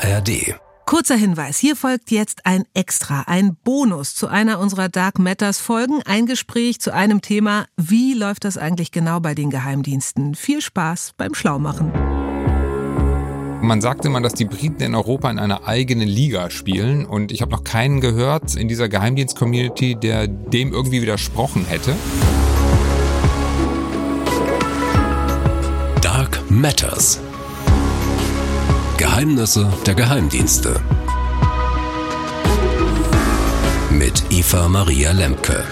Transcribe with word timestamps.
ARD. 0.00 0.54
Kurzer 0.86 1.16
Hinweis, 1.16 1.58
hier 1.58 1.76
folgt 1.76 2.10
jetzt 2.10 2.46
ein 2.46 2.64
Extra, 2.72 3.24
ein 3.26 3.56
Bonus 3.62 4.14
zu 4.14 4.28
einer 4.28 4.58
unserer 4.58 4.88
Dark 4.88 5.18
Matters 5.18 5.58
Folgen, 5.58 6.02
ein 6.04 6.24
Gespräch 6.24 6.80
zu 6.80 6.94
einem 6.94 7.20
Thema, 7.20 7.66
wie 7.76 8.14
läuft 8.14 8.44
das 8.44 8.56
eigentlich 8.56 8.92
genau 8.92 9.20
bei 9.20 9.34
den 9.34 9.50
Geheimdiensten? 9.50 10.34
Viel 10.34 10.62
Spaß 10.62 11.14
beim 11.16 11.34
Schlaumachen. 11.34 11.92
Man 13.60 13.80
sagt 13.80 14.04
immer, 14.04 14.20
dass 14.20 14.34
die 14.34 14.44
Briten 14.44 14.82
in 14.82 14.94
Europa 14.94 15.30
in 15.30 15.38
einer 15.38 15.66
eigenen 15.66 16.08
Liga 16.08 16.48
spielen 16.48 17.04
und 17.04 17.32
ich 17.32 17.42
habe 17.42 17.50
noch 17.50 17.64
keinen 17.64 18.00
gehört 18.00 18.54
in 18.54 18.68
dieser 18.68 18.88
Geheimdienst-Community, 18.88 19.96
der 19.96 20.28
dem 20.28 20.72
irgendwie 20.72 21.02
widersprochen 21.02 21.66
hätte. 21.66 21.94
Dark 26.00 26.38
Matters. 26.48 27.20
Geheimnisse 28.98 29.72
der 29.86 29.94
Geheimdienste. 29.94 30.80
Mit 33.92 34.24
Eva 34.30 34.66
Maria 34.66 35.12
Lemke. 35.12 35.62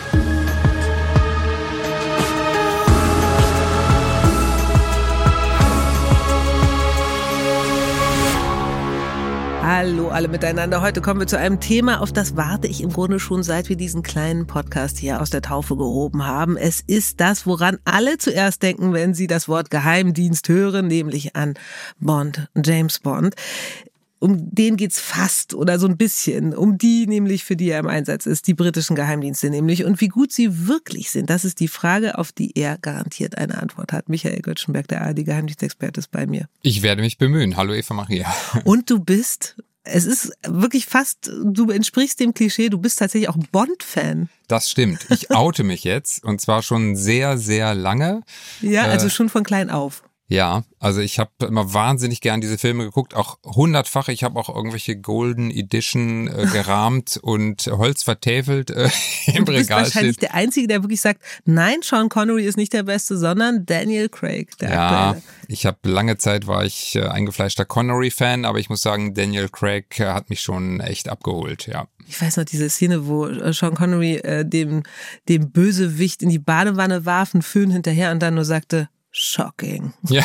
Hallo 9.68 10.10
alle 10.10 10.28
miteinander. 10.28 10.80
Heute 10.80 11.00
kommen 11.00 11.18
wir 11.18 11.26
zu 11.26 11.36
einem 11.36 11.58
Thema, 11.58 12.00
auf 12.00 12.12
das 12.12 12.36
warte 12.36 12.68
ich 12.68 12.84
im 12.84 12.92
Grunde 12.92 13.18
schon 13.18 13.42
seit 13.42 13.68
wir 13.68 13.74
diesen 13.74 14.04
kleinen 14.04 14.46
Podcast 14.46 14.96
hier 14.96 15.20
aus 15.20 15.30
der 15.30 15.42
Taufe 15.42 15.76
gehoben 15.76 16.24
haben. 16.24 16.56
Es 16.56 16.80
ist 16.86 17.20
das, 17.20 17.48
woran 17.48 17.78
alle 17.84 18.16
zuerst 18.16 18.62
denken, 18.62 18.92
wenn 18.92 19.12
sie 19.12 19.26
das 19.26 19.48
Wort 19.48 19.72
Geheimdienst 19.72 20.48
hören, 20.48 20.86
nämlich 20.86 21.34
an 21.34 21.54
Bond, 21.98 22.48
James 22.54 23.00
Bond 23.00 23.34
um 24.18 24.54
den 24.54 24.76
geht's 24.76 25.00
fast 25.00 25.54
oder 25.54 25.78
so 25.78 25.86
ein 25.86 25.96
bisschen, 25.96 26.54
um 26.54 26.78
die 26.78 27.06
nämlich, 27.06 27.44
für 27.44 27.56
die 27.56 27.70
er 27.70 27.80
im 27.80 27.86
Einsatz 27.86 28.26
ist, 28.26 28.46
die 28.46 28.54
britischen 28.54 28.96
Geheimdienste 28.96 29.50
nämlich. 29.50 29.84
Und 29.84 30.00
wie 30.00 30.08
gut 30.08 30.32
sie 30.32 30.66
wirklich 30.66 31.10
sind, 31.10 31.30
das 31.30 31.44
ist 31.44 31.60
die 31.60 31.68
Frage, 31.68 32.18
auf 32.18 32.32
die 32.32 32.56
er 32.56 32.78
garantiert 32.78 33.38
eine 33.38 33.60
Antwort 33.60 33.92
hat. 33.92 34.08
Michael 34.08 34.40
Göttschenberg, 34.40 34.88
der 34.88 35.02
ARD-Geheimdienstexperte, 35.02 36.00
ist 36.00 36.10
bei 36.10 36.26
mir. 36.26 36.48
Ich 36.62 36.82
werde 36.82 37.02
mich 37.02 37.18
bemühen. 37.18 37.56
Hallo 37.56 37.74
Eva 37.74 37.94
Maria. 37.94 38.34
Und 38.64 38.90
du 38.90 39.00
bist 39.00 39.56
es 39.88 40.04
ist 40.04 40.32
wirklich 40.44 40.86
fast, 40.86 41.30
du 41.44 41.70
entsprichst 41.70 42.18
dem 42.18 42.34
Klischee, 42.34 42.68
du 42.68 42.78
bist 42.78 42.98
tatsächlich 42.98 43.28
auch 43.28 43.36
Bond-Fan. 43.52 44.28
Das 44.48 44.70
stimmt. 44.70 45.06
Ich 45.10 45.30
oute 45.30 45.62
mich 45.62 45.84
jetzt 45.84 46.24
und 46.24 46.40
zwar 46.40 46.62
schon 46.62 46.96
sehr, 46.96 47.38
sehr 47.38 47.74
lange. 47.74 48.22
Ja, 48.60 48.84
also 48.84 49.06
äh, 49.06 49.10
schon 49.10 49.28
von 49.28 49.44
klein 49.44 49.70
auf. 49.70 50.02
Ja, 50.28 50.64
also 50.80 51.00
ich 51.00 51.20
habe 51.20 51.30
immer 51.46 51.72
wahnsinnig 51.72 52.20
gern 52.20 52.40
diese 52.40 52.58
Filme 52.58 52.84
geguckt, 52.84 53.14
auch 53.14 53.38
hundertfach. 53.44 54.08
Ich 54.08 54.24
habe 54.24 54.38
auch 54.40 54.48
irgendwelche 54.48 54.96
Golden 54.96 55.52
Edition 55.52 56.26
äh, 56.26 56.46
gerahmt 56.52 57.16
und 57.22 57.66
Holz 57.66 58.02
vertäfelt 58.02 58.70
äh, 58.70 58.88
im 59.26 59.44
du 59.44 59.52
bist 59.52 59.70
wahrscheinlich 59.70 60.14
steht. 60.14 60.22
der 60.22 60.34
Einzige, 60.34 60.66
der 60.66 60.82
wirklich 60.82 61.00
sagt, 61.00 61.22
nein, 61.44 61.76
Sean 61.82 62.08
Connery 62.08 62.44
ist 62.44 62.56
nicht 62.56 62.72
der 62.72 62.82
Beste, 62.82 63.16
sondern 63.16 63.66
Daniel 63.66 64.08
Craig, 64.08 64.58
der 64.58 64.70
Ja, 64.70 65.08
aktuelle. 65.10 65.22
ich 65.46 65.64
habe 65.64 65.78
lange 65.84 66.18
Zeit 66.18 66.48
war 66.48 66.64
ich 66.64 66.96
äh, 66.96 67.02
eingefleischter 67.02 67.64
Connery-Fan, 67.64 68.44
aber 68.44 68.58
ich 68.58 68.68
muss 68.68 68.82
sagen, 68.82 69.14
Daniel 69.14 69.48
Craig 69.48 70.00
äh, 70.00 70.06
hat 70.06 70.28
mich 70.28 70.40
schon 70.40 70.80
echt 70.80 71.08
abgeholt, 71.08 71.68
ja. 71.68 71.86
Ich 72.08 72.20
weiß 72.20 72.36
noch 72.36 72.44
diese 72.44 72.68
Szene, 72.68 73.06
wo 73.06 73.26
äh, 73.26 73.52
Sean 73.52 73.74
Connery 73.74 74.16
äh, 74.16 74.44
dem, 74.44 74.82
dem 75.28 75.50
Bösewicht 75.52 76.22
in 76.22 76.30
die 76.30 76.38
Badewanne 76.40 77.06
warf, 77.06 77.32
einen 77.34 77.42
Föhn 77.42 77.70
hinterher 77.70 78.10
und 78.10 78.20
dann 78.20 78.34
nur 78.34 78.44
sagte, 78.44 78.88
shocking. 79.16 79.94
Ja. 80.08 80.22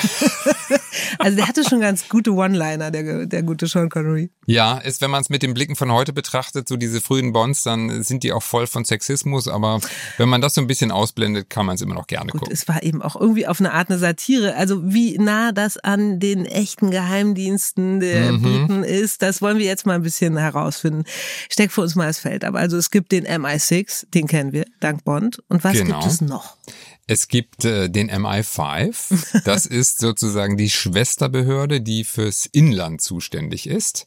also 1.19 1.37
der 1.37 1.47
hatte 1.47 1.63
schon 1.63 1.79
ganz 1.79 2.09
gute 2.09 2.33
One-Liner, 2.33 2.91
der, 2.91 3.25
der 3.25 3.41
gute 3.43 3.67
Sean 3.67 3.89
Connery. 3.89 4.31
Ja, 4.45 4.77
ist, 4.79 4.99
wenn 5.01 5.09
man 5.09 5.21
es 5.21 5.29
mit 5.29 5.43
den 5.43 5.53
Blicken 5.53 5.77
von 5.77 5.91
heute 5.91 6.11
betrachtet, 6.11 6.67
so 6.67 6.75
diese 6.75 6.99
frühen 6.99 7.31
Bonds, 7.31 7.63
dann 7.63 8.03
sind 8.03 8.23
die 8.23 8.33
auch 8.33 8.43
voll 8.43 8.67
von 8.67 8.83
Sexismus, 8.83 9.47
aber 9.47 9.79
wenn 10.17 10.27
man 10.27 10.41
das 10.41 10.55
so 10.55 10.61
ein 10.61 10.67
bisschen 10.67 10.91
ausblendet, 10.91 11.49
kann 11.49 11.65
man 11.65 11.75
es 11.75 11.81
immer 11.81 11.95
noch 11.95 12.07
gerne 12.07 12.31
Gut, 12.31 12.41
gucken. 12.41 12.53
Es 12.53 12.67
war 12.67 12.83
eben 12.83 13.01
auch 13.01 13.15
irgendwie 13.15 13.47
auf 13.47 13.61
eine 13.61 13.71
Art 13.71 13.89
eine 13.89 13.97
Satire. 13.97 14.55
Also 14.55 14.81
wie 14.83 15.17
nah 15.17 15.53
das 15.53 15.77
an 15.77 16.19
den 16.19 16.45
echten 16.45 16.91
Geheimdiensten 16.91 18.01
der 18.01 18.33
mhm. 18.33 18.41
Briten 18.41 18.83
ist, 18.83 19.21
das 19.21 19.41
wollen 19.41 19.57
wir 19.57 19.65
jetzt 19.65 19.85
mal 19.85 19.95
ein 19.95 20.03
bisschen 20.03 20.35
herausfinden. 20.35 21.05
Steck 21.49 21.71
für 21.71 21.81
uns 21.81 21.95
mal 21.95 22.07
das 22.07 22.19
Feld 22.19 22.43
ab. 22.43 22.55
Also 22.55 22.75
es 22.75 22.91
gibt 22.91 23.13
den 23.13 23.25
MI6, 23.25 24.07
den 24.13 24.27
kennen 24.27 24.51
wir, 24.51 24.65
dank 24.81 25.05
Bond. 25.05 25.41
Und 25.47 25.63
was 25.63 25.73
genau. 25.73 25.99
gibt 25.99 26.11
es 26.11 26.19
noch? 26.19 26.57
Es 27.07 27.27
gibt 27.27 27.65
äh, 27.65 27.89
den 27.89 28.09
MI5. 28.09 28.80
Das 29.45 29.65
ist 29.65 29.99
sozusagen 29.99 30.57
die 30.57 30.69
Schwesterbehörde, 30.69 31.81
die 31.81 32.03
fürs 32.03 32.45
Inland 32.45 33.01
zuständig 33.01 33.67
ist. 33.67 34.05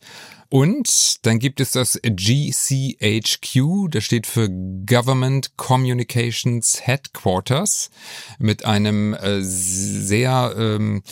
Und 0.51 1.27
dann 1.27 1.39
gibt 1.39 1.61
es 1.61 1.73
das 1.73 2.01
GCHQ, 2.03 3.89
das 3.91 4.05
steht 4.05 4.27
für 4.27 4.49
Government 4.49 5.57
Communications 5.57 6.87
Headquarters, 6.87 7.91
mit 8.39 8.65
einem 8.65 9.15
äh, 9.15 9.41
sehr 9.43 10.55
ähm, 10.57 11.03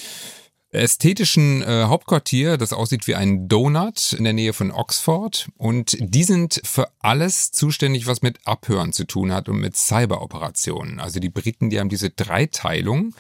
ästhetischen 0.73 1.63
äh, 1.63 1.85
Hauptquartier, 1.85 2.57
das 2.57 2.73
aussieht 2.73 3.07
wie 3.07 3.15
ein 3.15 3.49
Donut 3.49 4.13
in 4.13 4.25
der 4.25 4.33
Nähe 4.33 4.53
von 4.53 4.71
Oxford. 4.71 5.49
Und 5.57 5.97
die 6.01 6.25
sind 6.25 6.61
für 6.65 6.89
alles 7.01 7.53
zuständig, 7.53 8.07
was 8.07 8.23
mit 8.23 8.39
Abhören 8.47 8.93
zu 8.93 9.05
tun 9.05 9.33
hat 9.33 9.49
und 9.49 9.59
mit 9.59 9.77
Cyberoperationen. 9.77 11.01
Also 11.01 11.21
die 11.21 11.29
Briten, 11.29 11.71
die 11.71 11.79
haben 11.79 11.89
diese 11.89 12.11
Dreiteilung 12.11 13.15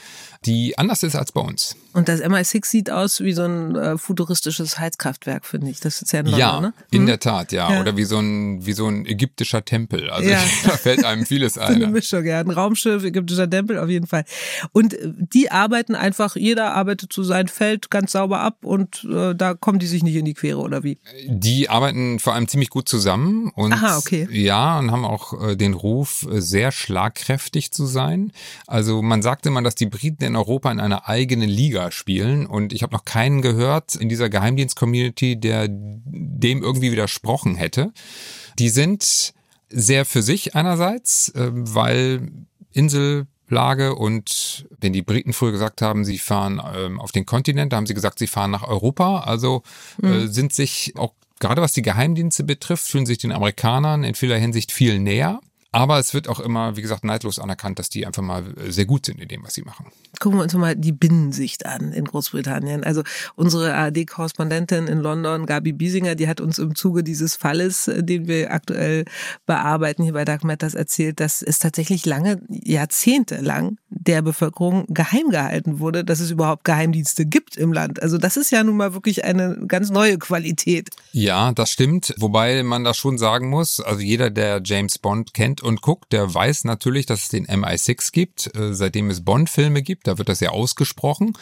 die 0.45 0.77
anders 0.77 1.03
ist 1.03 1.15
als 1.15 1.33
bei 1.33 1.41
uns. 1.41 1.77
Und 1.93 2.09
das 2.09 2.21
MI6 2.21 2.67
sieht 2.67 2.91
aus 2.91 3.21
wie 3.21 3.33
so 3.33 3.45
ein 3.45 3.77
äh, 3.77 3.99
futuristisches 3.99 4.79
Heizkraftwerk, 4.79 5.45
finde 5.45 5.71
ich. 5.71 5.79
Das 5.81 6.03
ist 6.03 6.13
ja 6.13 6.21
in 6.21 6.27
London, 6.27 6.41
Ja, 6.41 6.61
ne? 6.61 6.73
in 6.91 7.01
hm? 7.01 7.07
der 7.07 7.21
Tat, 7.21 7.53
ja. 7.53 7.71
ja. 7.71 7.81
Oder 7.81 7.97
wie 7.97 8.05
so 8.05 8.19
ein, 8.19 8.65
wie 8.65 8.73
so 8.73 8.89
ein 8.89 9.07
ägyptischer 9.07 9.65
Tempel. 9.65 10.11
Also 10.11 10.29
ja. 10.29 10.43
da 10.65 10.71
fällt 10.71 11.05
einem 11.05 11.27
vieles 11.27 11.59
ein. 11.59 11.69
so 11.69 11.75
eine 11.75 11.87
Mischung, 11.89 12.25
ja. 12.25 12.41
Ein 12.41 12.51
Raumschiff, 12.51 13.05
ägyptischer 13.05 13.49
Tempel 13.49 13.79
auf 13.79 13.89
jeden 13.89 14.07
Fall. 14.07 14.25
Und 14.73 14.95
äh, 14.95 15.13
die 15.13 15.51
arbeiten 15.51 15.95
einfach, 15.95 16.35
jeder 16.35 16.73
arbeitet 16.73 17.13
zu 17.13 17.23
seinem 17.23 17.42
Feld 17.51 17.91
ganz 17.91 18.13
sauber 18.13 18.41
ab 18.41 18.65
und 18.65 19.05
äh, 19.05 19.35
da 19.35 19.55
kommen 19.55 19.79
die 19.79 19.87
sich 19.87 20.03
nicht 20.03 20.17
in 20.17 20.25
die 20.25 20.35
Quere, 20.35 20.59
oder 20.59 20.83
wie? 20.83 20.99
Die 21.27 21.69
arbeiten 21.69 22.19
vor 22.19 22.35
allem 22.35 22.49
ziemlich 22.49 22.71
gut 22.71 22.89
zusammen 22.89 23.51
und 23.55 23.73
Aha, 23.73 23.99
okay. 23.99 24.29
ja, 24.31 24.79
und 24.79 24.91
haben 24.91 25.05
auch 25.05 25.51
äh, 25.51 25.57
den 25.57 25.75
Ruf, 25.75 26.27
äh, 26.31 26.41
sehr 26.41 26.73
schlagkräftig 26.73 27.73
zu 27.73 27.87
sein. 27.87 28.33
Also 28.67 29.03
man 29.03 29.23
sagt 29.23 29.47
immer, 29.47 29.63
dass 29.63 29.75
die 29.75 29.87
Briten 29.87 30.25
in 30.25 30.37
Europa 30.37 30.71
in 30.71 30.81
einer 30.81 31.09
eigenen 31.09 31.49
Liga 31.49 31.91
spielen. 31.91 32.47
Und 32.47 32.73
ich 32.73 32.83
habe 32.83 32.93
noch 32.93 33.05
keinen 33.05 33.43
gehört 33.43 33.95
in 33.95 34.09
dieser 34.09 34.29
Geheimdienst-Community, 34.29 35.39
der 35.39 35.69
dem 35.69 36.63
irgendwie 36.63 36.93
widersprochen 36.93 37.55
hätte. 37.55 37.93
Die 38.59 38.69
sind 38.69 39.35
sehr 39.69 40.05
für 40.05 40.23
sich 40.23 40.55
einerseits, 40.55 41.31
äh, 41.31 41.51
weil 41.53 42.31
Insellage 43.53 43.95
und 43.95 44.67
wenn 44.81 44.93
die 44.93 45.03
Briten 45.03 45.33
früher 45.33 45.53
gesagt 45.53 45.83
haben, 45.83 46.05
sie 46.05 46.19
fahren 46.19 46.61
ähm, 46.75 46.99
auf 46.99 47.13
den 47.13 47.27
Kontinent, 47.27 47.73
da 47.73 47.77
haben 47.77 47.87
sie 47.87 47.95
gesagt, 47.95 48.19
sie 48.19 48.27
fahren 48.27 48.51
nach 48.51 48.67
Europa. 48.67 49.21
Also 49.21 49.63
äh, 50.03 50.07
mhm. 50.07 50.29
sind 50.29 50.55
sich 50.55 50.95
auch 50.97 51.13
gerade 51.39 51.61
was 51.61 51.73
die 51.73 51.83
Geheimdienste 51.83 52.45
betrifft, 52.45 52.87
fühlen 52.87 53.05
sich 53.05 53.19
den 53.19 53.33
Amerikanern 53.33 54.05
in 54.05 54.15
vieler 54.15 54.39
Hinsicht 54.39 54.73
viel 54.73 54.99
näher. 54.99 55.41
Aber 55.73 55.99
es 55.99 56.13
wird 56.13 56.29
auch 56.29 56.39
immer, 56.39 56.77
wie 56.77 56.83
gesagt, 56.83 57.03
neidlos 57.03 57.39
anerkannt, 57.39 57.79
dass 57.79 57.89
die 57.89 58.07
einfach 58.07 58.23
mal 58.23 58.45
sehr 58.69 58.85
gut 58.85 59.07
sind 59.07 59.21
in 59.21 59.29
dem, 59.29 59.43
was 59.43 59.55
sie 59.55 59.63
machen. 59.63 59.87
Gucken 60.21 60.39
wir 60.39 60.43
uns 60.43 60.53
mal 60.53 60.77
die 60.77 60.93
Binnensicht 60.93 61.65
an 61.65 61.93
in 61.93 62.05
Großbritannien. 62.05 62.85
Also 62.85 63.03
unsere 63.37 63.75
ARD-Korrespondentin 63.75 64.87
in 64.87 64.99
London, 64.99 65.47
Gabi 65.47 65.73
Biesinger, 65.73 66.15
die 66.15 66.29
hat 66.29 66.43
uns 66.43 66.59
im 66.59 66.75
Zuge 66.75 67.03
dieses 67.03 67.37
Falles, 67.37 67.89
äh, 67.89 68.05
den 68.05 68.29
wir 68.29 68.53
aktuell 68.53 69.07
bearbeiten, 69.47 70.03
hier 70.03 70.13
bei 70.13 70.27
Dark 70.27 70.45
Matters 70.45 70.75
erzählt, 70.75 71.21
dass 71.21 71.41
es 71.41 71.59
tatsächlich 71.59 72.05
lange, 72.05 72.43
Jahrzehnte 72.49 73.37
lang 73.37 73.79
der 73.89 74.21
Bevölkerung 74.21 74.85
geheim 74.89 75.31
gehalten 75.31 75.79
wurde, 75.79 76.05
dass 76.05 76.21
es 76.21 76.31
überhaupt 76.31 76.65
Geheimdienste 76.65 77.25
gibt 77.25 77.57
im 77.57 77.73
Land. 77.73 78.03
Also 78.03 78.19
das 78.19 78.37
ist 78.37 78.51
ja 78.51 78.63
nun 78.63 78.77
mal 78.77 78.93
wirklich 78.93 79.25
eine 79.25 79.65
ganz 79.67 79.91
neue 79.91 80.19
Qualität. 80.19 80.91
Ja, 81.13 81.53
das 81.53 81.71
stimmt. 81.71 82.15
Wobei 82.19 82.63
man 82.63 82.85
da 82.85 82.93
schon 82.93 83.17
sagen 83.17 83.49
muss, 83.49 83.81
also 83.81 84.01
jeder, 84.01 84.29
der 84.29 84.61
James 84.63 84.99
Bond 84.99 85.33
kennt, 85.33 85.62
und 85.63 85.83
guckt, 85.83 86.13
der 86.13 86.33
weiß 86.33 86.65
natürlich, 86.65 87.07
dass 87.07 87.23
es 87.23 87.29
den 87.29 87.47
MI6 87.47 88.13
gibt, 88.13 88.55
äh, 88.57 88.75
seitdem 88.75 89.11
es 89.11 89.25
Bond-Filme 89.25 89.83
gibt, 89.83 90.07
da 90.07 90.19
wird 90.19 90.29
das 90.29 90.41
ja 90.41 90.51
ausgesprochen. 90.51 91.33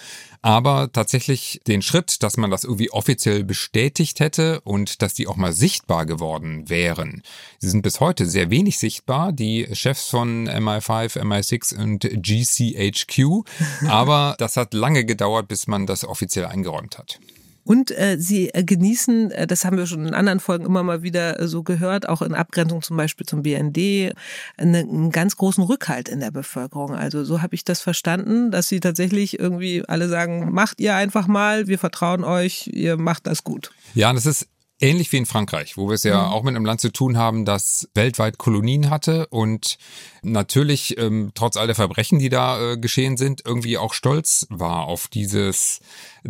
Aber 0.42 0.90
tatsächlich 0.92 1.60
den 1.66 1.82
Schritt, 1.82 2.22
dass 2.22 2.36
man 2.36 2.50
das 2.50 2.64
irgendwie 2.64 2.90
offiziell 2.90 3.44
bestätigt 3.44 4.20
hätte 4.20 4.60
und 4.62 5.02
dass 5.02 5.12
die 5.12 5.26
auch 5.26 5.36
mal 5.36 5.52
sichtbar 5.52 6.06
geworden 6.06 6.68
wären. 6.68 7.22
Sie 7.58 7.68
sind 7.68 7.82
bis 7.82 8.00
heute 8.00 8.26
sehr 8.26 8.50
wenig 8.50 8.78
sichtbar, 8.78 9.32
die 9.32 9.68
Chefs 9.72 10.06
von 10.06 10.48
MI5, 10.48 11.18
MI6 11.18 11.76
und 11.76 12.02
GCHQ. 12.02 13.44
Aber 13.88 14.36
das 14.38 14.56
hat 14.56 14.72
lange 14.72 15.04
gedauert, 15.04 15.48
bis 15.48 15.66
man 15.66 15.86
das 15.86 16.04
offiziell 16.04 16.46
eingeräumt 16.46 16.96
hat. 16.96 17.20
Und 17.64 17.90
äh, 17.90 18.16
sie 18.18 18.48
äh, 18.50 18.64
genießen, 18.64 19.30
äh, 19.30 19.46
das 19.46 19.64
haben 19.64 19.76
wir 19.76 19.86
schon 19.86 20.06
in 20.06 20.14
anderen 20.14 20.40
Folgen 20.40 20.64
immer 20.64 20.82
mal 20.82 21.02
wieder 21.02 21.40
äh, 21.40 21.46
so 21.46 21.62
gehört, 21.62 22.08
auch 22.08 22.22
in 22.22 22.34
Abgrenzung 22.34 22.82
zum 22.82 22.96
Beispiel 22.96 23.26
zum 23.26 23.42
BND, 23.42 24.12
eine, 24.56 24.78
einen 24.78 25.10
ganz 25.10 25.36
großen 25.36 25.62
Rückhalt 25.62 26.08
in 26.08 26.20
der 26.20 26.30
Bevölkerung. 26.30 26.94
Also 26.94 27.24
so 27.24 27.42
habe 27.42 27.54
ich 27.54 27.64
das 27.64 27.80
verstanden, 27.80 28.50
dass 28.50 28.68
sie 28.68 28.80
tatsächlich 28.80 29.38
irgendwie 29.38 29.84
alle 29.86 30.08
sagen, 30.08 30.52
macht 30.52 30.80
ihr 30.80 30.94
einfach 30.94 31.26
mal, 31.26 31.66
wir 31.66 31.78
vertrauen 31.78 32.24
euch, 32.24 32.68
ihr 32.72 32.96
macht 32.96 33.26
das 33.26 33.44
gut. 33.44 33.70
Ja, 33.94 34.12
das 34.12 34.26
ist 34.26 34.48
ähnlich 34.80 35.12
wie 35.12 35.18
in 35.18 35.26
Frankreich, 35.26 35.76
wo 35.76 35.88
wir 35.88 35.94
es 35.94 36.04
ja 36.04 36.26
mhm. 36.26 36.32
auch 36.32 36.42
mit 36.42 36.56
einem 36.56 36.64
Land 36.64 36.80
zu 36.80 36.90
tun 36.92 37.16
haben, 37.16 37.44
das 37.44 37.88
weltweit 37.94 38.38
Kolonien 38.38 38.90
hatte 38.90 39.26
und 39.28 39.78
natürlich 40.22 40.98
ähm, 40.98 41.32
trotz 41.34 41.56
all 41.56 41.66
der 41.66 41.76
Verbrechen, 41.76 42.18
die 42.18 42.28
da 42.28 42.72
äh, 42.72 42.78
geschehen 42.78 43.16
sind, 43.16 43.42
irgendwie 43.44 43.78
auch 43.78 43.94
stolz 43.94 44.46
war 44.50 44.84
auf 44.84 45.08
dieses 45.08 45.80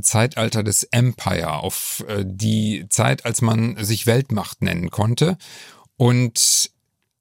Zeitalter 0.00 0.62
des 0.62 0.82
Empire, 0.84 1.54
auf 1.54 2.04
äh, 2.08 2.24
die 2.26 2.86
Zeit, 2.88 3.24
als 3.24 3.42
man 3.42 3.82
sich 3.82 4.06
Weltmacht 4.06 4.62
nennen 4.62 4.90
konnte. 4.90 5.38
Und 5.96 6.70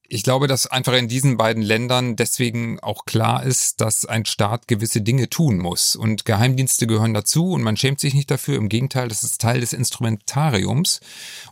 ich 0.10 0.24
glaube, 0.24 0.48
dass 0.48 0.66
einfach 0.68 0.94
in 0.94 1.08
diesen 1.08 1.38
beiden 1.38 1.62
Ländern 1.62 2.16
deswegen 2.16 2.80
auch 2.80 3.06
klar 3.06 3.44
ist, 3.44 3.80
dass 3.80 4.06
ein 4.06 4.26
Staat 4.26 4.68
gewisse 4.68 5.02
Dinge 5.02 5.30
tun 5.30 5.60
muss. 5.60 5.96
Und 5.96 6.26
Geheimdienste 6.26 6.88
gehören 6.88 7.14
dazu 7.14 7.52
und 7.52 7.62
man 7.62 7.78
schämt 7.78 8.00
sich 8.00 8.16
nicht 8.16 8.32
dafür. 8.32 8.58
Im 8.58 8.70
Gegenteil, 8.70 9.08
das 9.08 9.24
ist 9.24 9.40
Teil 9.40 9.62
des 9.62 9.72
Instrumentariums 9.72 11.00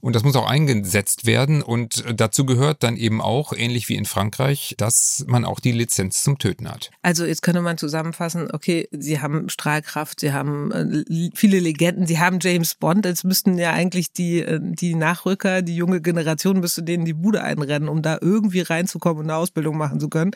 und 0.02 0.16
das 0.16 0.24
muss 0.24 0.36
auch 0.36 0.48
eingesetzt 0.48 1.26
werden. 1.26 1.62
Und 1.62 2.04
dazu 2.16 2.46
gehört 2.46 2.84
dann 2.84 2.98
eben 2.98 3.22
auch, 3.22 3.54
ähnlich 3.54 3.90
wie 3.90 3.96
in 3.96 4.06
Frankreich, 4.06 4.74
dass 4.78 5.24
man 5.28 5.46
auch 5.46 5.60
die 5.60 5.72
Lizenz 5.72 6.24
zum 6.24 6.40
Töten 6.40 6.68
hat. 6.70 6.90
Also 7.04 7.26
jetzt 7.26 7.44
könnte 7.44 7.62
man 7.62 7.78
zusammenfassen, 7.78 8.50
okay, 8.52 8.88
Sie 8.92 9.22
haben 9.22 9.50
Strahlkraft, 9.50 10.20
Sie 10.20 10.34
haben 10.34 10.72
äh, 10.72 11.30
viele 11.36 11.60
Legenden, 11.60 12.08
Sie 12.08 12.20
haben 12.20 12.40
James 12.42 12.74
Bond. 12.74 13.06
Jetzt 13.06 13.24
müssten 13.24 13.58
ja 13.60 13.72
eigentlich 13.72 14.12
die, 14.12 14.40
äh, 14.40 14.60
die 14.62 14.96
Nachrücker, 14.96 15.62
die 15.62 15.76
junge 15.76 16.02
Generation 16.02 16.60
müsste 16.60 16.82
denen 16.82 17.06
die 17.06 17.14
Bude 17.14 17.44
einrennen, 17.44 17.88
um 17.88 18.02
da 18.02 18.18
irgendwie 18.20 18.47
irgendwie 18.48 18.62
reinzukommen 18.62 19.20
und 19.20 19.30
eine 19.30 19.36
Ausbildung 19.36 19.78
machen 19.78 20.00
zu 20.00 20.10
können. 20.10 20.32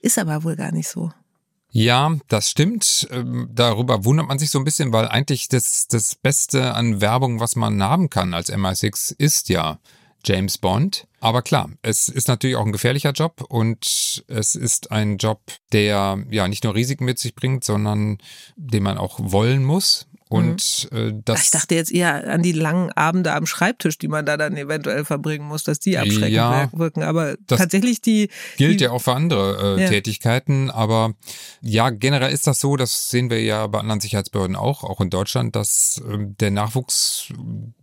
Ist 0.00 0.18
aber 0.18 0.44
wohl 0.44 0.56
gar 0.56 0.72
nicht 0.72 0.88
so. 0.88 1.10
Ja, 1.70 2.18
das 2.28 2.50
stimmt. 2.50 3.08
Ähm, 3.10 3.48
darüber 3.50 4.04
wundert 4.04 4.28
man 4.28 4.38
sich 4.38 4.50
so 4.50 4.58
ein 4.58 4.64
bisschen, 4.64 4.92
weil 4.92 5.08
eigentlich 5.08 5.48
das, 5.48 5.86
das 5.88 6.14
Beste 6.14 6.74
an 6.74 7.00
Werbung, 7.00 7.40
was 7.40 7.56
man 7.56 7.82
haben 7.82 8.10
kann 8.10 8.34
als 8.34 8.52
MI6, 8.52 9.14
ist 9.16 9.48
ja 9.48 9.78
James 10.24 10.58
Bond. 10.58 11.06
Aber 11.20 11.40
klar, 11.40 11.70
es 11.80 12.08
ist 12.08 12.28
natürlich 12.28 12.56
auch 12.56 12.66
ein 12.66 12.72
gefährlicher 12.72 13.12
Job 13.12 13.42
und 13.48 14.22
es 14.28 14.54
ist 14.54 14.90
ein 14.90 15.16
Job, 15.16 15.40
der 15.72 16.18
ja 16.30 16.46
nicht 16.46 16.64
nur 16.64 16.74
Risiken 16.74 17.06
mit 17.06 17.18
sich 17.18 17.34
bringt, 17.34 17.64
sondern 17.64 18.18
den 18.56 18.82
man 18.82 18.98
auch 18.98 19.18
wollen 19.18 19.64
muss. 19.64 20.08
Und 20.32 20.88
mhm. 20.90 20.98
äh, 20.98 21.12
das. 21.24 21.44
Ich 21.44 21.50
dachte 21.50 21.74
jetzt 21.74 21.92
eher 21.92 22.28
an 22.28 22.42
die 22.42 22.52
langen 22.52 22.90
Abende 22.92 23.32
am 23.32 23.46
Schreibtisch, 23.46 23.98
die 23.98 24.08
man 24.08 24.26
da 24.26 24.36
dann 24.36 24.56
eventuell 24.56 25.04
verbringen 25.04 25.46
muss, 25.46 25.64
dass 25.64 25.78
die 25.78 25.98
abschreckend 25.98 26.32
ja, 26.32 26.70
wirken. 26.72 27.02
Aber 27.02 27.36
tatsächlich 27.46 28.00
die. 28.00 28.28
Gilt 28.56 28.80
die, 28.80 28.84
ja 28.84 28.90
auch 28.90 29.00
für 29.00 29.12
andere 29.12 29.76
äh, 29.76 29.82
ja. 29.82 29.88
Tätigkeiten. 29.88 30.70
Aber 30.70 31.14
ja, 31.60 31.90
generell 31.90 32.32
ist 32.32 32.46
das 32.46 32.60
so, 32.60 32.76
das 32.76 33.10
sehen 33.10 33.30
wir 33.30 33.42
ja 33.42 33.66
bei 33.66 33.78
anderen 33.80 34.00
Sicherheitsbehörden 34.00 34.56
auch, 34.56 34.84
auch 34.84 35.00
in 35.00 35.10
Deutschland, 35.10 35.54
dass 35.56 36.02
äh, 36.08 36.18
der 36.18 36.50
Nachwuchs 36.50 37.32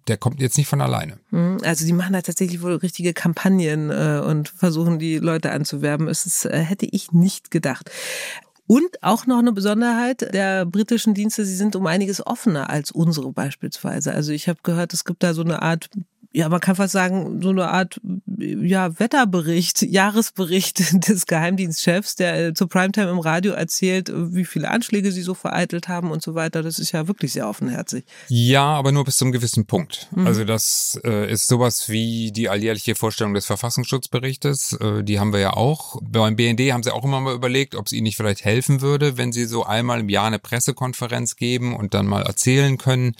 der 0.10 0.18
kommt 0.18 0.42
jetzt 0.42 0.58
nicht 0.58 0.68
von 0.68 0.82
alleine. 0.82 1.20
Mhm. 1.30 1.60
Also 1.64 1.86
die 1.86 1.94
machen 1.94 2.14
da 2.14 2.22
tatsächlich 2.22 2.62
wohl 2.62 2.76
richtige 2.76 3.14
Kampagnen 3.14 3.92
äh, 3.92 4.22
und 4.26 4.50
versuchen 4.50 5.00
die 5.00 5.20
Leute 5.20 5.52
anzuwerben. 5.52 6.08
Es 6.08 6.26
ist, 6.26 6.46
äh, 6.46 6.60
hätte 6.60 6.88
ich 6.88 7.12
nicht 7.12 7.52
gedacht. 7.52 7.92
Und 8.72 9.02
auch 9.02 9.26
noch 9.26 9.40
eine 9.40 9.52
Besonderheit 9.52 10.32
der 10.32 10.64
britischen 10.64 11.16
Dienste, 11.16 11.44
sie 11.44 11.56
sind 11.56 11.76
um 11.76 11.88
einiges 11.88 12.24
offener 12.28 12.70
als 12.70 12.92
unsere 12.92 13.32
beispielsweise. 13.32 14.14
Also 14.14 14.32
ich 14.32 14.48
habe 14.48 14.60
gehört, 14.62 14.94
es 14.94 15.06
gibt 15.06 15.24
da 15.24 15.34
so 15.34 15.42
eine 15.42 15.64
Art 15.64 15.90
ja, 16.32 16.48
man 16.48 16.60
kann 16.60 16.76
fast 16.76 16.94
sagen, 16.94 17.42
so 17.42 17.50
eine 17.50 17.70
Art 17.70 18.00
ja, 18.38 19.00
Wetterbericht, 19.00 19.82
Jahresbericht 19.90 21.08
des 21.08 21.26
Geheimdienstchefs, 21.26 22.16
der 22.16 22.48
äh, 22.48 22.54
zu 22.54 22.68
Primetime 22.68 23.10
im 23.10 23.20
Radio 23.20 23.54
erzählt, 23.54 24.12
wie 24.14 24.46
viele 24.46 24.70
Anschläge 24.70 25.12
sie 25.12 25.24
so 25.24 25.34
vereitelt 25.34 25.88
haben 25.88 26.12
und 26.12 26.22
so 26.22 26.36
weiter. 26.36 26.62
Das 26.62 26.78
ist 26.78 26.92
ja 26.92 27.08
wirklich 27.08 27.34
sehr 27.34 27.50
offenherzig. 27.50 28.06
Ja, 28.28 28.66
aber 28.66 28.92
nur 28.92 29.06
bis 29.06 29.18
zum 29.18 29.32
gewissen 29.32 29.66
Punkt. 29.66 30.08
Mhm. 30.16 30.28
Also 30.28 30.44
das 30.44 31.00
äh, 31.04 31.32
ist 31.32 31.48
sowas 31.48 31.90
wie 31.90 32.32
die 32.32 32.48
alljährliche 32.48 32.94
Vorstellung 32.94 33.34
des 33.34 33.48
Verfassungsschutzberichtes. 33.48 34.74
Äh, 34.74 35.04
die 35.04 35.20
haben 35.20 35.34
wir 35.34 35.40
ja 35.40 35.54
auch. 35.54 36.00
Beim 36.04 36.36
BND 36.36 36.72
haben 36.72 36.84
sie 36.84 36.94
auch 36.94 37.04
immer 37.04 37.22
mal 37.22 37.34
überlegt, 37.34 37.74
ob 37.74 37.88
es 37.88 37.92
ihnen 37.92 38.04
nicht 38.04 38.18
vielleicht 38.18 38.46
helfen 38.46 38.82
würde, 38.82 39.18
wenn 39.18 39.32
sie 39.32 39.46
so 39.46 39.64
einmal 39.66 40.02
im 40.02 40.10
Jahr 40.10 40.28
eine 40.28 40.40
Pressekonferenz 40.40 41.38
geben 41.38 41.76
und 41.76 41.96
dann 41.96 42.06
mal 42.06 42.22
erzählen 42.22 42.78
können, 42.78 43.16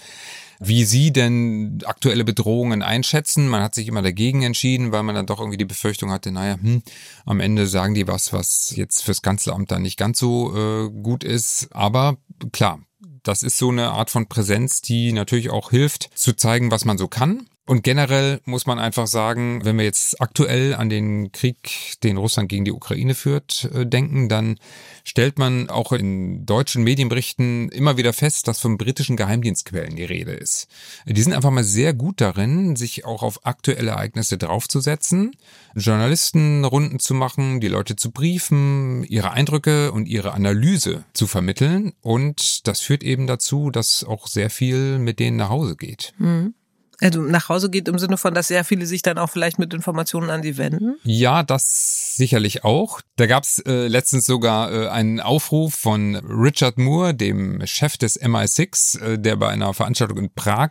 wie 0.60 0.84
Sie 0.84 1.10
denn 1.10 1.78
aktuelle 1.86 2.22
Bedrohungen 2.22 2.82
einschätzen. 2.82 3.48
Man 3.48 3.62
hat 3.62 3.74
sich 3.74 3.88
immer 3.88 4.02
dagegen 4.02 4.42
entschieden, 4.42 4.92
weil 4.92 5.02
man 5.02 5.14
dann 5.14 5.26
doch 5.26 5.40
irgendwie 5.40 5.56
die 5.56 5.64
Befürchtung 5.64 6.12
hatte, 6.12 6.30
naja, 6.30 6.58
hm, 6.60 6.82
am 7.24 7.40
Ende 7.40 7.66
sagen 7.66 7.94
die 7.94 8.06
was, 8.06 8.32
was 8.34 8.76
jetzt 8.76 9.02
fürs 9.02 9.22
Kanzleramt 9.22 9.70
dann 9.70 9.82
nicht 9.82 9.96
ganz 9.96 10.18
so 10.18 10.54
äh, 10.54 10.90
gut 10.90 11.24
ist. 11.24 11.68
Aber 11.72 12.18
klar, 12.52 12.78
das 13.22 13.42
ist 13.42 13.56
so 13.56 13.70
eine 13.70 13.90
Art 13.90 14.10
von 14.10 14.26
Präsenz, 14.26 14.82
die 14.82 15.12
natürlich 15.12 15.50
auch 15.50 15.70
hilft, 15.70 16.10
zu 16.14 16.34
zeigen, 16.34 16.70
was 16.70 16.84
man 16.84 16.98
so 16.98 17.08
kann. 17.08 17.46
Und 17.70 17.84
generell 17.84 18.40
muss 18.46 18.66
man 18.66 18.80
einfach 18.80 19.06
sagen, 19.06 19.64
wenn 19.64 19.78
wir 19.78 19.84
jetzt 19.84 20.20
aktuell 20.20 20.74
an 20.74 20.90
den 20.90 21.30
Krieg, 21.30 21.94
den 22.02 22.16
Russland 22.16 22.48
gegen 22.48 22.64
die 22.64 22.72
Ukraine 22.72 23.14
führt, 23.14 23.70
äh, 23.72 23.86
denken, 23.86 24.28
dann 24.28 24.58
stellt 25.04 25.38
man 25.38 25.70
auch 25.70 25.92
in 25.92 26.44
deutschen 26.46 26.82
Medienberichten 26.82 27.68
immer 27.68 27.96
wieder 27.96 28.12
fest, 28.12 28.48
dass 28.48 28.58
von 28.58 28.76
britischen 28.76 29.16
Geheimdienstquellen 29.16 29.94
die 29.94 30.02
Rede 30.02 30.32
ist. 30.32 30.66
Die 31.06 31.22
sind 31.22 31.32
einfach 31.32 31.52
mal 31.52 31.62
sehr 31.62 31.94
gut 31.94 32.20
darin, 32.20 32.74
sich 32.74 33.04
auch 33.04 33.22
auf 33.22 33.46
aktuelle 33.46 33.92
Ereignisse 33.92 34.36
draufzusetzen, 34.36 35.30
Journalistenrunden 35.76 36.98
zu 36.98 37.14
machen, 37.14 37.60
die 37.60 37.68
Leute 37.68 37.94
zu 37.94 38.10
briefen, 38.10 39.04
ihre 39.04 39.30
Eindrücke 39.30 39.92
und 39.92 40.08
ihre 40.08 40.32
Analyse 40.32 41.04
zu 41.12 41.28
vermitteln. 41.28 41.92
Und 42.00 42.66
das 42.66 42.80
führt 42.80 43.04
eben 43.04 43.28
dazu, 43.28 43.70
dass 43.70 44.02
auch 44.02 44.26
sehr 44.26 44.50
viel 44.50 44.98
mit 44.98 45.20
denen 45.20 45.36
nach 45.36 45.50
Hause 45.50 45.76
geht. 45.76 46.14
Mhm. 46.18 46.54
Also 47.00 47.22
nach 47.22 47.48
Hause 47.48 47.70
geht 47.70 47.88
im 47.88 47.98
Sinne 47.98 48.18
von, 48.18 48.34
dass 48.34 48.48
sehr 48.48 48.64
viele 48.64 48.86
sich 48.86 49.02
dann 49.02 49.18
auch 49.18 49.30
vielleicht 49.30 49.58
mit 49.58 49.72
Informationen 49.72 50.30
an 50.30 50.42
sie 50.42 50.58
wenden? 50.58 50.96
Ja, 51.02 51.42
das 51.42 52.16
sicherlich 52.16 52.64
auch. 52.64 53.00
Da 53.16 53.26
gab's 53.26 53.58
äh, 53.60 53.86
letztens 53.86 54.26
sogar 54.26 54.72
äh, 54.72 54.88
einen 54.88 55.20
Aufruf 55.20 55.74
von 55.74 56.16
Richard 56.16 56.78
Moore, 56.78 57.14
dem 57.14 57.66
Chef 57.66 57.96
des 57.96 58.20
MI6, 58.20 59.00
äh, 59.00 59.18
der 59.18 59.36
bei 59.36 59.48
einer 59.48 59.72
Veranstaltung 59.72 60.18
in 60.18 60.34
Prag, 60.34 60.70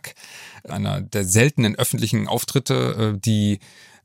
einer 0.64 1.00
der 1.00 1.24
seltenen 1.24 1.76
öffentlichen 1.76 2.28
Auftritte, 2.28 3.14
äh, 3.14 3.18
die 3.18 3.58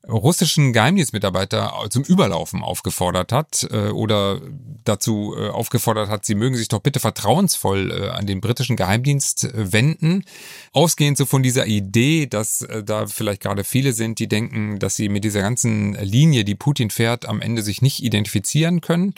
russischen 0.08 0.72
Geheimdienstmitarbeiter 0.72 1.72
zum 1.90 2.04
Überlaufen 2.04 2.62
aufgefordert 2.62 3.32
hat 3.32 3.66
äh, 3.70 3.88
oder 3.88 4.40
dazu 4.84 5.34
äh, 5.36 5.48
aufgefordert 5.48 6.08
hat, 6.08 6.24
sie 6.24 6.34
mögen 6.34 6.56
sich 6.56 6.68
doch 6.68 6.80
bitte 6.80 7.00
vertrauensvoll 7.00 7.90
äh, 7.90 8.08
an 8.10 8.26
den 8.26 8.40
britischen 8.40 8.76
Geheimdienst 8.76 9.44
äh, 9.44 9.72
wenden. 9.72 10.24
Ausgehend 10.72 11.18
so 11.18 11.26
von 11.26 11.42
dieser 11.42 11.66
Idee, 11.66 12.26
dass 12.26 12.62
äh, 12.62 12.84
da 12.84 13.06
vielleicht 13.06 13.42
gerade 13.42 13.64
viele 13.64 13.92
sind, 13.92 14.18
die 14.18 14.28
denken, 14.28 14.78
dass 14.78 14.96
sie 14.96 15.08
mit 15.08 15.24
dieser 15.24 15.40
ganzen 15.40 15.94
Linie, 15.94 16.44
die 16.44 16.54
Putin 16.54 16.90
fährt, 16.90 17.26
am 17.26 17.40
Ende 17.40 17.62
sich 17.62 17.82
nicht 17.82 18.02
identifizieren 18.02 18.80
können. 18.80 19.14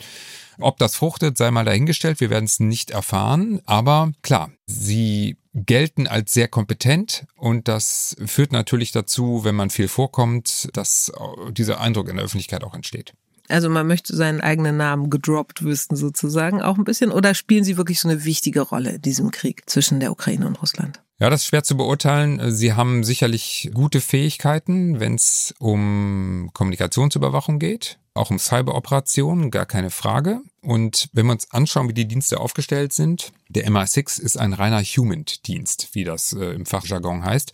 Ob 0.59 0.77
das 0.77 0.95
fruchtet, 0.95 1.37
sei 1.37 1.51
mal 1.51 1.63
dahingestellt. 1.63 2.19
Wir 2.19 2.29
werden 2.29 2.45
es 2.45 2.59
nicht 2.59 2.91
erfahren. 2.91 3.61
Aber 3.65 4.11
klar, 4.21 4.51
sie 4.65 5.37
gelten 5.65 6.07
als 6.07 6.33
sehr 6.33 6.47
kompetent 6.47 7.25
und 7.35 7.67
das 7.67 8.15
führt 8.25 8.51
natürlich 8.51 8.91
dazu, 8.91 9.43
wenn 9.43 9.55
man 9.55 9.69
viel 9.69 9.87
vorkommt, 9.87 10.69
dass 10.73 11.11
dieser 11.51 11.79
Eindruck 11.81 12.09
in 12.09 12.15
der 12.15 12.25
Öffentlichkeit 12.25 12.63
auch 12.63 12.73
entsteht. 12.73 13.13
Also 13.49 13.67
man 13.67 13.87
möchte 13.87 14.15
seinen 14.15 14.41
eigenen 14.41 14.77
Namen 14.77 15.09
gedroppt 15.09 15.63
wissen 15.65 15.95
sozusagen 15.95 16.61
auch 16.61 16.77
ein 16.77 16.83
bisschen 16.83 17.11
oder 17.11 17.33
spielen 17.33 17.63
sie 17.63 17.77
wirklich 17.77 17.99
so 17.99 18.07
eine 18.07 18.23
wichtige 18.23 18.61
Rolle 18.61 18.91
in 18.91 19.01
diesem 19.01 19.31
Krieg 19.31 19.67
zwischen 19.67 19.99
der 19.99 20.11
Ukraine 20.11 20.45
und 20.45 20.61
Russland? 20.61 21.01
Ja, 21.19 21.29
das 21.29 21.41
ist 21.41 21.47
schwer 21.47 21.63
zu 21.63 21.75
beurteilen. 21.75 22.51
Sie 22.51 22.73
haben 22.73 23.03
sicherlich 23.03 23.71
gute 23.73 23.99
Fähigkeiten, 23.99 24.99
wenn 24.99 25.15
es 25.15 25.53
um 25.59 26.49
Kommunikationsüberwachung 26.53 27.59
geht, 27.59 27.99
auch 28.13 28.29
um 28.29 28.39
Cyberoperationen, 28.39 29.51
gar 29.51 29.65
keine 29.65 29.89
Frage. 29.89 30.41
Und 30.61 31.09
wenn 31.13 31.25
wir 31.25 31.31
uns 31.31 31.51
anschauen, 31.51 31.87
wie 31.87 31.93
die 31.93 32.07
Dienste 32.07 32.39
aufgestellt 32.39 32.91
sind, 32.93 33.31
der 33.47 33.67
MI6 33.67 34.19
ist 34.21 34.37
ein 34.37 34.53
reiner 34.53 34.81
Human-Dienst, 34.81 35.89
wie 35.93 36.03
das 36.03 36.33
äh, 36.33 36.51
im 36.51 36.65
Fachjargon 36.65 37.23
heißt. 37.23 37.53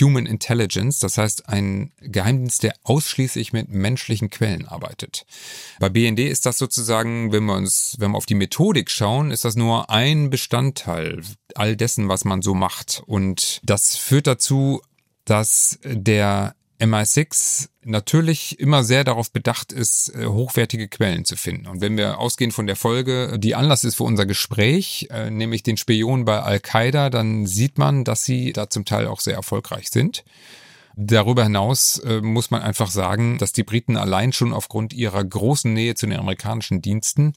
Human 0.00 0.26
Intelligence, 0.26 0.98
das 0.98 1.18
heißt 1.18 1.48
ein 1.48 1.92
Geheimdienst, 2.00 2.62
der 2.62 2.74
ausschließlich 2.84 3.52
mit 3.52 3.68
menschlichen 3.68 4.30
Quellen 4.30 4.66
arbeitet. 4.66 5.26
Bei 5.78 5.88
BND 5.88 6.20
ist 6.20 6.46
das 6.46 6.58
sozusagen, 6.58 7.32
wenn 7.32 7.44
wir 7.44 7.54
uns, 7.54 7.96
wenn 7.98 8.12
wir 8.12 8.16
auf 8.16 8.26
die 8.26 8.34
Methodik 8.34 8.90
schauen, 8.90 9.30
ist 9.30 9.44
das 9.44 9.54
nur 9.54 9.90
ein 9.90 10.30
Bestandteil 10.30 11.22
all 11.54 11.76
dessen, 11.76 12.08
was 12.08 12.24
man 12.24 12.42
so 12.42 12.54
macht. 12.54 13.02
Und 13.06 13.60
das 13.62 13.96
führt 13.96 14.26
dazu, 14.26 14.80
dass 15.24 15.78
der 15.84 16.54
MI6 16.80 17.68
natürlich 17.82 18.60
immer 18.60 18.84
sehr 18.84 19.02
darauf 19.02 19.32
bedacht 19.32 19.72
ist, 19.72 20.14
äh, 20.14 20.26
hochwertige 20.26 20.88
Quellen 20.88 21.24
zu 21.24 21.36
finden. 21.36 21.66
Und 21.66 21.80
wenn 21.80 21.96
wir 21.96 22.18
ausgehen 22.18 22.52
von 22.52 22.66
der 22.66 22.76
Folge, 22.76 23.38
die 23.38 23.54
Anlass 23.54 23.84
ist 23.84 23.96
für 23.96 24.04
unser 24.04 24.26
Gespräch, 24.26 25.08
äh, 25.10 25.30
nämlich 25.30 25.62
den 25.62 25.76
Spion 25.76 26.24
bei 26.24 26.40
Al-Qaida, 26.40 27.10
dann 27.10 27.46
sieht 27.46 27.78
man, 27.78 28.04
dass 28.04 28.24
sie 28.24 28.52
da 28.52 28.70
zum 28.70 28.84
Teil 28.84 29.06
auch 29.06 29.20
sehr 29.20 29.34
erfolgreich 29.34 29.90
sind. 29.90 30.24
Darüber 31.00 31.44
hinaus 31.44 31.98
äh, 31.98 32.20
muss 32.20 32.50
man 32.50 32.62
einfach 32.62 32.90
sagen, 32.90 33.38
dass 33.38 33.52
die 33.52 33.62
Briten 33.62 33.96
allein 33.96 34.32
schon 34.32 34.52
aufgrund 34.52 34.92
ihrer 34.92 35.24
großen 35.24 35.72
Nähe 35.72 35.94
zu 35.94 36.06
den 36.06 36.18
amerikanischen 36.18 36.82
Diensten 36.82 37.34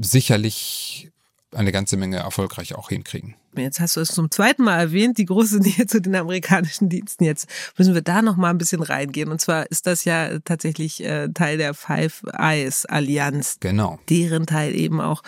sicherlich 0.00 1.09
eine 1.52 1.72
ganze 1.72 1.96
Menge 1.96 2.18
erfolgreich 2.18 2.74
auch 2.74 2.88
hinkriegen. 2.88 3.34
Jetzt 3.56 3.80
hast 3.80 3.96
du 3.96 4.00
es 4.00 4.08
zum 4.08 4.30
zweiten 4.30 4.62
Mal 4.62 4.78
erwähnt, 4.78 5.18
die 5.18 5.24
große 5.24 5.58
Nähe 5.60 5.86
zu 5.86 6.00
den 6.00 6.14
amerikanischen 6.14 6.88
Diensten. 6.88 7.24
Jetzt 7.24 7.48
müssen 7.76 7.94
wir 7.94 8.02
da 8.02 8.22
noch 8.22 8.36
mal 8.36 8.50
ein 8.50 8.58
bisschen 8.58 8.82
reingehen. 8.82 9.30
Und 9.30 9.40
zwar 9.40 9.70
ist 9.70 9.86
das 9.86 10.04
ja 10.04 10.38
tatsächlich 10.40 11.04
äh, 11.04 11.28
Teil 11.28 11.58
der 11.58 11.74
Five 11.74 12.22
Eyes 12.32 12.86
Allianz. 12.86 13.56
Genau. 13.60 13.98
Deren 14.08 14.46
Teil 14.46 14.74
eben 14.74 15.00
auch 15.00 15.22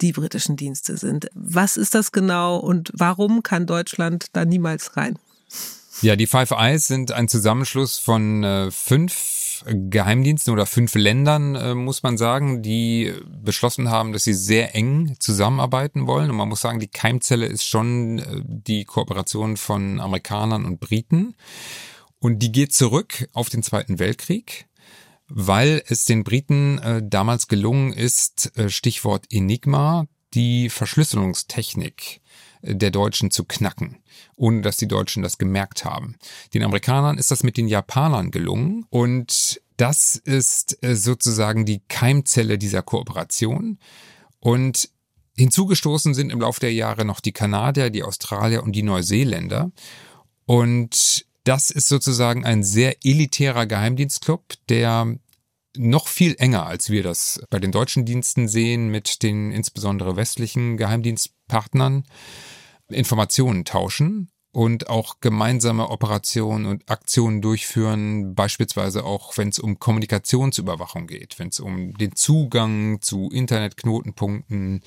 die 0.00 0.12
britischen 0.12 0.56
Dienste 0.56 0.96
sind. 0.96 1.28
Was 1.34 1.76
ist 1.76 1.94
das 1.94 2.12
genau 2.12 2.56
und 2.56 2.90
warum 2.94 3.42
kann 3.42 3.66
Deutschland 3.66 4.26
da 4.32 4.44
niemals 4.44 4.96
rein? 4.96 5.18
Ja, 6.02 6.16
die 6.16 6.26
Five 6.26 6.52
Eyes 6.52 6.86
sind 6.86 7.12
ein 7.12 7.28
Zusammenschluss 7.28 7.98
von 7.98 8.42
äh, 8.42 8.70
fünf 8.70 9.12
Geheimdiensten 9.66 10.52
oder 10.52 10.66
fünf 10.66 10.94
Ländern, 10.94 11.54
äh, 11.54 11.74
muss 11.74 12.02
man 12.02 12.16
sagen, 12.16 12.62
die 12.62 13.12
beschlossen 13.42 13.90
haben, 13.90 14.12
dass 14.12 14.24
sie 14.24 14.34
sehr 14.34 14.74
eng 14.74 15.16
zusammenarbeiten 15.18 16.06
wollen. 16.06 16.30
Und 16.30 16.36
man 16.36 16.48
muss 16.48 16.60
sagen, 16.60 16.80
die 16.80 16.88
Keimzelle 16.88 17.46
ist 17.46 17.64
schon 17.64 18.18
äh, 18.18 18.42
die 18.44 18.84
Kooperation 18.84 19.56
von 19.56 20.00
Amerikanern 20.00 20.64
und 20.64 20.80
Briten. 20.80 21.34
Und 22.18 22.40
die 22.40 22.52
geht 22.52 22.72
zurück 22.72 23.28
auf 23.32 23.48
den 23.48 23.62
Zweiten 23.62 23.98
Weltkrieg 23.98 24.66
weil 25.32 25.84
es 25.86 26.06
den 26.06 26.24
Briten 26.24 26.78
äh, 26.78 27.02
damals 27.04 27.46
gelungen 27.46 27.92
ist, 27.92 28.50
Stichwort 28.66 29.26
Enigma, 29.30 30.08
die 30.34 30.68
Verschlüsselungstechnik 30.68 32.20
der 32.62 32.90
Deutschen 32.90 33.30
zu 33.30 33.44
knacken, 33.44 33.98
ohne 34.36 34.60
dass 34.62 34.76
die 34.76 34.88
Deutschen 34.88 35.22
das 35.22 35.38
gemerkt 35.38 35.84
haben. 35.84 36.16
Den 36.54 36.62
Amerikanern 36.62 37.18
ist 37.18 37.30
das 37.30 37.42
mit 37.42 37.56
den 37.56 37.68
Japanern 37.68 38.30
gelungen 38.30 38.86
und 38.90 39.60
das 39.76 40.16
ist 40.16 40.82
äh, 40.82 40.94
sozusagen 40.94 41.64
die 41.64 41.80
Keimzelle 41.88 42.58
dieser 42.58 42.82
Kooperation. 42.82 43.78
Und 44.38 44.90
hinzugestoßen 45.36 46.12
sind 46.12 46.30
im 46.30 46.40
Laufe 46.40 46.60
der 46.60 46.72
Jahre 46.72 47.04
noch 47.04 47.20
die 47.20 47.32
Kanadier, 47.32 47.88
die 47.88 48.02
Australier 48.02 48.62
und 48.62 48.72
die 48.72 48.82
Neuseeländer. 48.82 49.70
Und 50.44 51.24
das 51.44 51.70
ist 51.70 51.88
sozusagen 51.88 52.44
ein 52.44 52.62
sehr 52.62 52.96
elitärer 53.04 53.66
Geheimdienstclub, 53.66 54.44
der 54.68 55.16
noch 55.76 56.08
viel 56.08 56.34
enger, 56.38 56.66
als 56.66 56.90
wir 56.90 57.02
das 57.02 57.40
bei 57.50 57.58
den 57.58 57.72
deutschen 57.72 58.04
Diensten 58.04 58.48
sehen, 58.48 58.88
mit 58.88 59.22
den 59.22 59.52
insbesondere 59.52 60.16
westlichen 60.16 60.76
Geheimdienstpartnern 60.76 62.04
Informationen 62.88 63.64
tauschen 63.64 64.30
und 64.52 64.88
auch 64.88 65.20
gemeinsame 65.20 65.90
Operationen 65.90 66.66
und 66.66 66.90
Aktionen 66.90 67.40
durchführen, 67.40 68.34
beispielsweise 68.34 69.04
auch, 69.04 69.36
wenn 69.38 69.48
es 69.48 69.60
um 69.60 69.78
Kommunikationsüberwachung 69.78 71.06
geht, 71.06 71.38
wenn 71.38 71.48
es 71.48 71.60
um 71.60 71.96
den 71.96 72.16
Zugang 72.16 73.00
zu 73.00 73.30
Internetknotenpunkten, 73.32 74.82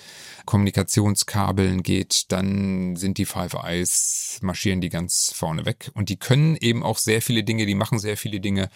Kommunikationskabeln 0.45 1.81
geht, 1.81 2.31
dann 2.33 2.97
sind 2.97 3.17
die 3.17 3.25
Five 3.25 3.53
Eyes, 3.53 4.39
marschieren 4.41 4.81
die 4.81 4.89
ganz 4.89 5.31
vorne 5.33 5.65
weg. 5.65 5.91
Und 5.93 6.09
die 6.09 6.17
können 6.17 6.57
eben 6.57 6.83
auch 6.83 6.97
sehr 6.97 7.21
viele 7.21 7.45
Dinge, 7.45 7.65
die 7.65 7.75
machen 7.75 7.99
sehr 7.99 8.17
viele 8.17 8.41
Dinge, 8.41 8.69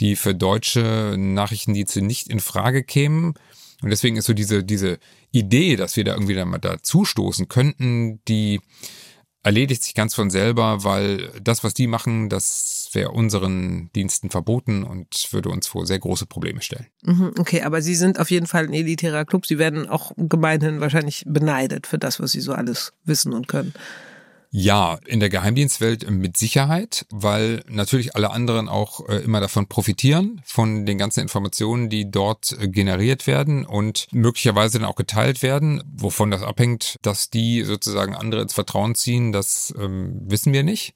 die 0.00 0.16
für 0.16 0.34
deutsche 0.34 1.16
Nachrichtendienste 1.18 2.02
nicht 2.02 2.28
in 2.28 2.40
Frage 2.40 2.82
kämen. 2.82 3.34
Und 3.82 3.90
deswegen 3.90 4.16
ist 4.16 4.26
so 4.26 4.32
diese, 4.32 4.64
diese 4.64 4.98
Idee, 5.32 5.76
dass 5.76 5.96
wir 5.96 6.04
da 6.04 6.14
irgendwie 6.14 6.34
dann 6.34 6.48
mal 6.48 6.58
dazustoßen 6.58 7.48
könnten, 7.48 8.20
die 8.26 8.60
erledigt 9.46 9.84
sich 9.84 9.94
ganz 9.94 10.12
von 10.12 10.28
selber, 10.28 10.82
weil 10.82 11.30
das, 11.40 11.62
was 11.62 11.72
die 11.72 11.86
machen, 11.86 12.28
das 12.28 12.88
wäre 12.92 13.10
unseren 13.10 13.90
Diensten 13.94 14.28
verboten 14.28 14.82
und 14.82 15.28
würde 15.30 15.50
uns 15.50 15.68
vor 15.68 15.86
sehr 15.86 16.00
große 16.00 16.26
Probleme 16.26 16.62
stellen. 16.62 16.86
Mhm, 17.04 17.32
okay, 17.38 17.62
aber 17.62 17.80
Sie 17.80 17.94
sind 17.94 18.18
auf 18.18 18.32
jeden 18.32 18.48
Fall 18.48 18.64
ein 18.64 18.72
elitärer 18.72 19.24
Club. 19.24 19.46
Sie 19.46 19.58
werden 19.58 19.88
auch 19.88 20.10
gemeinhin 20.16 20.80
wahrscheinlich 20.80 21.22
beneidet 21.28 21.86
für 21.86 21.96
das, 21.96 22.18
was 22.18 22.32
Sie 22.32 22.40
so 22.40 22.54
alles 22.54 22.92
wissen 23.04 23.32
und 23.32 23.46
können. 23.46 23.72
Ja, 24.58 24.98
in 25.04 25.20
der 25.20 25.28
Geheimdienstwelt 25.28 26.08
mit 26.10 26.38
Sicherheit, 26.38 27.04
weil 27.10 27.62
natürlich 27.68 28.16
alle 28.16 28.30
anderen 28.30 28.70
auch 28.70 29.06
äh, 29.06 29.16
immer 29.16 29.38
davon 29.38 29.66
profitieren, 29.66 30.40
von 30.46 30.86
den 30.86 30.96
ganzen 30.96 31.20
Informationen, 31.20 31.90
die 31.90 32.10
dort 32.10 32.56
äh, 32.58 32.66
generiert 32.66 33.26
werden 33.26 33.66
und 33.66 34.06
möglicherweise 34.12 34.78
dann 34.78 34.88
auch 34.88 34.94
geteilt 34.94 35.42
werden. 35.42 35.82
Wovon 35.94 36.30
das 36.30 36.42
abhängt, 36.42 36.96
dass 37.02 37.28
die 37.28 37.64
sozusagen 37.64 38.14
andere 38.14 38.40
ins 38.40 38.54
Vertrauen 38.54 38.94
ziehen, 38.94 39.30
das 39.30 39.74
ähm, 39.78 40.22
wissen 40.24 40.54
wir 40.54 40.62
nicht. 40.62 40.94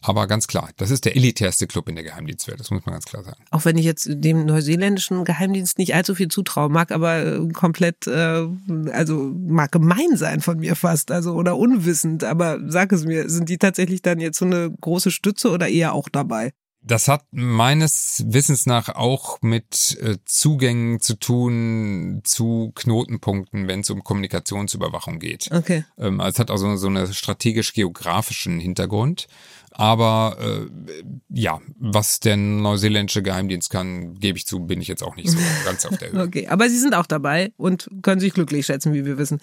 Aber 0.00 0.26
ganz 0.26 0.46
klar, 0.46 0.70
das 0.76 0.90
ist 0.90 1.04
der 1.04 1.16
elitärste 1.16 1.66
Club 1.66 1.88
in 1.88 1.96
der 1.96 2.04
Geheimdienstwelt, 2.04 2.60
das 2.60 2.70
muss 2.70 2.86
man 2.86 2.94
ganz 2.94 3.04
klar 3.04 3.24
sagen. 3.24 3.42
Auch 3.50 3.64
wenn 3.64 3.76
ich 3.76 3.84
jetzt 3.84 4.08
dem 4.08 4.46
neuseeländischen 4.46 5.24
Geheimdienst 5.24 5.78
nicht 5.78 5.94
allzu 5.94 6.14
viel 6.14 6.28
zutraue, 6.28 6.68
mag 6.68 6.92
aber 6.92 7.24
äh, 7.24 7.48
komplett, 7.48 8.06
äh, 8.06 8.46
also 8.92 9.32
mag 9.34 9.72
gemein 9.72 10.16
sein 10.16 10.40
von 10.40 10.58
mir 10.58 10.76
fast, 10.76 11.10
also 11.10 11.34
oder 11.34 11.56
unwissend, 11.56 12.22
aber 12.22 12.58
sag 12.66 12.92
es 12.92 13.04
mir, 13.04 13.28
sind 13.28 13.48
die 13.48 13.58
tatsächlich 13.58 14.02
dann 14.02 14.20
jetzt 14.20 14.38
so 14.38 14.44
eine 14.44 14.70
große 14.70 15.10
Stütze 15.10 15.50
oder 15.50 15.68
eher 15.68 15.94
auch 15.94 16.08
dabei? 16.08 16.52
Das 16.80 17.08
hat 17.08 17.24
meines 17.32 18.22
Wissens 18.28 18.64
nach 18.64 18.88
auch 18.88 19.42
mit 19.42 19.98
äh, 20.00 20.16
Zugängen 20.24 21.00
zu 21.00 21.16
tun 21.16 22.20
zu 22.24 22.72
Knotenpunkten, 22.76 23.66
wenn 23.66 23.80
es 23.80 23.90
um 23.90 24.04
Kommunikationsüberwachung 24.04 25.18
geht. 25.18 25.50
Okay. 25.52 25.84
Ähm, 25.98 26.20
also 26.20 26.36
es 26.36 26.38
hat 26.38 26.50
also 26.50 26.76
so 26.76 26.86
einen 26.86 27.12
strategisch-geografischen 27.12 28.60
Hintergrund. 28.60 29.26
Aber 29.72 30.36
äh, 30.40 31.02
ja, 31.28 31.60
was 31.78 32.20
der 32.20 32.36
neuseeländische 32.36 33.22
Geheimdienst 33.22 33.70
kann, 33.70 34.14
gebe 34.14 34.38
ich 34.38 34.46
zu, 34.46 34.60
bin 34.60 34.80
ich 34.80 34.88
jetzt 34.88 35.02
auch 35.02 35.16
nicht 35.16 35.30
so 35.30 35.38
ganz 35.64 35.84
auf 35.86 35.96
der 35.98 36.12
Höhe. 36.12 36.22
Okay, 36.22 36.48
aber 36.48 36.68
Sie 36.68 36.78
sind 36.78 36.94
auch 36.94 37.06
dabei 37.06 37.52
und 37.56 37.88
können 38.02 38.20
sich 38.20 38.34
glücklich 38.34 38.66
schätzen, 38.66 38.92
wie 38.92 39.04
wir 39.04 39.18
wissen. 39.18 39.40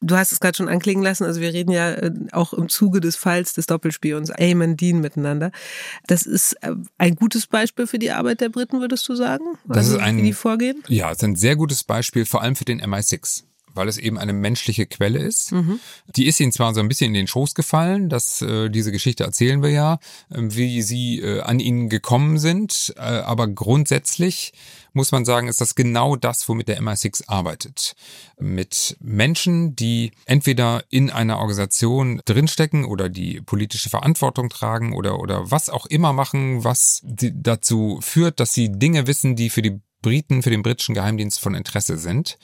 Du 0.00 0.16
hast 0.16 0.32
es 0.32 0.40
gerade 0.40 0.56
schon 0.56 0.68
anklingen 0.68 1.02
lassen, 1.02 1.24
also 1.24 1.40
wir 1.40 1.52
reden 1.52 1.70
ja 1.70 1.90
äh, 1.90 2.12
auch 2.32 2.52
im 2.52 2.68
Zuge 2.68 3.00
des 3.00 3.16
Falls 3.16 3.54
des 3.54 3.66
Doppelspions 3.66 4.30
Eamon 4.30 4.76
Dean 4.76 5.00
miteinander. 5.00 5.50
Das 6.06 6.22
ist 6.22 6.54
äh, 6.62 6.72
ein 6.98 7.16
gutes 7.16 7.46
Beispiel 7.46 7.86
für 7.86 7.98
die 7.98 8.10
Arbeit 8.10 8.40
der 8.40 8.48
Briten, 8.48 8.80
würdest 8.80 9.08
du 9.08 9.14
sagen? 9.14 9.44
Das 9.66 9.78
also, 9.78 9.96
ist 9.96 10.02
ein, 10.02 10.16
wie 10.18 10.22
die 10.22 10.32
vorgehen? 10.32 10.82
Ja, 10.88 11.10
es 11.10 11.18
ist 11.18 11.24
ein 11.24 11.36
sehr 11.36 11.56
gutes 11.56 11.84
Beispiel, 11.84 12.26
vor 12.26 12.42
allem 12.42 12.56
für 12.56 12.64
den 12.64 12.80
MI6 12.82 13.44
weil 13.76 13.88
es 13.88 13.98
eben 13.98 14.18
eine 14.18 14.32
menschliche 14.32 14.86
Quelle 14.86 15.18
ist. 15.18 15.52
Mhm. 15.52 15.80
Die 16.16 16.26
ist 16.26 16.40
ihnen 16.40 16.52
zwar 16.52 16.74
so 16.74 16.80
ein 16.80 16.88
bisschen 16.88 17.08
in 17.08 17.14
den 17.14 17.26
Schoß 17.26 17.54
gefallen, 17.54 18.08
dass 18.08 18.42
äh, 18.42 18.70
diese 18.70 18.92
Geschichte 18.92 19.24
erzählen 19.24 19.62
wir 19.62 19.70
ja, 19.70 19.94
äh, 20.30 20.40
wie 20.40 20.82
sie 20.82 21.20
äh, 21.20 21.40
an 21.40 21.60
ihn 21.60 21.88
gekommen 21.88 22.38
sind, 22.38 22.94
äh, 22.96 23.00
aber 23.00 23.48
grundsätzlich 23.48 24.52
muss 24.96 25.12
man 25.12 25.26
sagen, 25.26 25.46
ist 25.46 25.60
das 25.60 25.74
genau 25.74 26.16
das, 26.16 26.48
womit 26.48 26.68
der 26.68 26.80
MI6 26.80 27.24
arbeitet. 27.28 27.94
Mit 28.38 28.96
Menschen, 29.00 29.76
die 29.76 30.12
entweder 30.24 30.84
in 30.88 31.10
einer 31.10 31.38
Organisation 31.38 32.22
drinstecken 32.24 32.86
oder 32.86 33.10
die 33.10 33.42
politische 33.42 33.90
Verantwortung 33.90 34.48
tragen 34.48 34.94
oder, 34.94 35.20
oder 35.20 35.50
was 35.50 35.68
auch 35.68 35.84
immer 35.84 36.14
machen, 36.14 36.64
was 36.64 37.02
dazu 37.04 37.98
führt, 38.00 38.40
dass 38.40 38.54
sie 38.54 38.72
Dinge 38.72 39.06
wissen, 39.06 39.36
die 39.36 39.50
für 39.50 39.62
die 39.62 39.80
Briten, 40.00 40.42
für 40.42 40.50
den 40.50 40.62
britischen 40.62 40.94
Geheimdienst 40.94 41.40
von 41.40 41.54
Interesse 41.54 41.98
sind. 41.98 42.38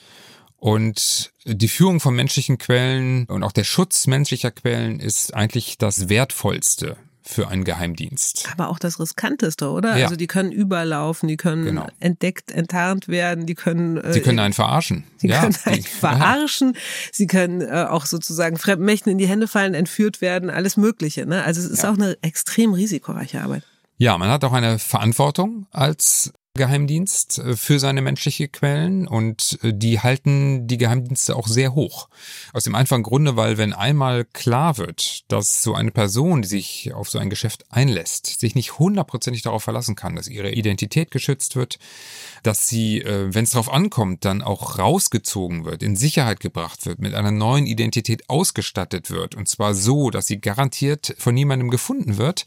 Und 0.63 1.33
die 1.43 1.67
Führung 1.67 1.99
von 1.99 2.15
menschlichen 2.15 2.57
Quellen 2.57 3.25
und 3.25 3.43
auch 3.43 3.51
der 3.51 3.65
Schutz 3.65 4.07
menschlicher 4.07 4.49
Quellen 4.49 5.01
ist 5.01 5.33
eigentlich 5.33 5.77
das 5.77 6.07
Wertvollste 6.07 6.95
für 7.21 7.49
einen 7.49 7.65
Geheimdienst. 7.65 8.47
Aber 8.49 8.69
auch 8.69 8.79
das 8.79 8.97
riskanteste, 8.97 9.69
oder? 9.69 9.97
Ja. 9.97 10.05
Also 10.05 10.15
die 10.15 10.27
können 10.27 10.53
überlaufen, 10.53 11.27
die 11.27 11.35
können 11.35 11.65
genau. 11.65 11.87
entdeckt, 11.99 12.49
enttarnt 12.49 13.09
werden, 13.09 13.45
die 13.45 13.55
können. 13.55 13.97
Äh, 13.97 14.13
sie 14.13 14.21
können 14.21 14.39
einen 14.39 14.53
verarschen. 14.53 15.03
Sie 15.17 15.27
ja, 15.27 15.41
können 15.41 15.57
einen 15.65 15.83
verarschen. 15.99 16.77
Sie 17.11 17.27
können 17.27 17.59
äh, 17.59 17.87
auch 17.89 18.05
sozusagen 18.05 18.55
Fremdmächten 18.55 19.11
in 19.11 19.17
die 19.17 19.27
Hände 19.27 19.49
fallen, 19.49 19.73
entführt 19.73 20.21
werden, 20.21 20.49
alles 20.49 20.77
Mögliche. 20.77 21.25
Ne? 21.25 21.43
Also 21.43 21.59
es 21.59 21.67
ist 21.67 21.85
auch 21.85 21.95
eine 21.95 22.17
extrem 22.21 22.71
risikoreiche 22.71 23.41
Arbeit. 23.41 23.63
Ja, 23.97 24.17
man 24.17 24.29
hat 24.29 24.45
auch 24.45 24.53
eine 24.53 24.79
Verantwortung 24.79 25.67
als 25.71 26.31
Geheimdienst 26.55 27.39
äh, 27.39 27.55
für 27.55 27.79
seine 27.79 28.03
menschliche 28.03 28.47
Quellen 28.47 29.07
und 29.07 29.57
äh, 29.63 29.73
die 29.73 30.01
halten 30.01 30.67
die 30.67 30.77
Geheimdienste 30.77 31.35
auch 31.35 31.47
sehr 31.47 31.73
hoch. 31.73 32.09
Aus 32.53 32.63
dem 32.63 32.75
einfachen 32.75 33.01
Grunde, 33.01 33.35
weil 33.35 33.57
wenn 33.57 33.73
einmal 33.73 34.23
klar 34.23 34.77
wird, 34.77 35.31
dass 35.31 35.63
so 35.63 35.73
eine 35.73 35.89
Person, 35.89 36.43
die 36.43 36.47
sich 36.47 36.93
auf 36.93 37.09
so 37.09 37.17
ein 37.17 37.31
Geschäft 37.31 37.65
einlässt, 37.71 38.39
sich 38.39 38.53
nicht 38.53 38.77
hundertprozentig 38.77 39.41
darauf 39.41 39.63
verlassen 39.63 39.95
kann, 39.95 40.15
dass 40.15 40.27
ihre 40.27 40.51
Identität 40.51 41.09
geschützt 41.09 41.55
wird, 41.55 41.79
dass 42.43 42.67
sie, 42.67 43.01
äh, 43.01 43.33
wenn 43.33 43.45
es 43.45 43.51
darauf 43.51 43.73
ankommt, 43.73 44.23
dann 44.23 44.43
auch 44.43 44.77
rausgezogen 44.77 45.65
wird, 45.65 45.81
in 45.81 45.95
Sicherheit 45.95 46.39
gebracht 46.39 46.85
wird, 46.85 46.99
mit 46.99 47.15
einer 47.15 47.31
neuen 47.31 47.65
Identität 47.65 48.29
ausgestattet 48.29 49.09
wird 49.09 49.33
und 49.33 49.47
zwar 49.47 49.73
so, 49.73 50.11
dass 50.11 50.27
sie 50.27 50.39
garantiert 50.39 51.15
von 51.17 51.33
niemandem 51.33 51.71
gefunden 51.71 52.17
wird, 52.17 52.45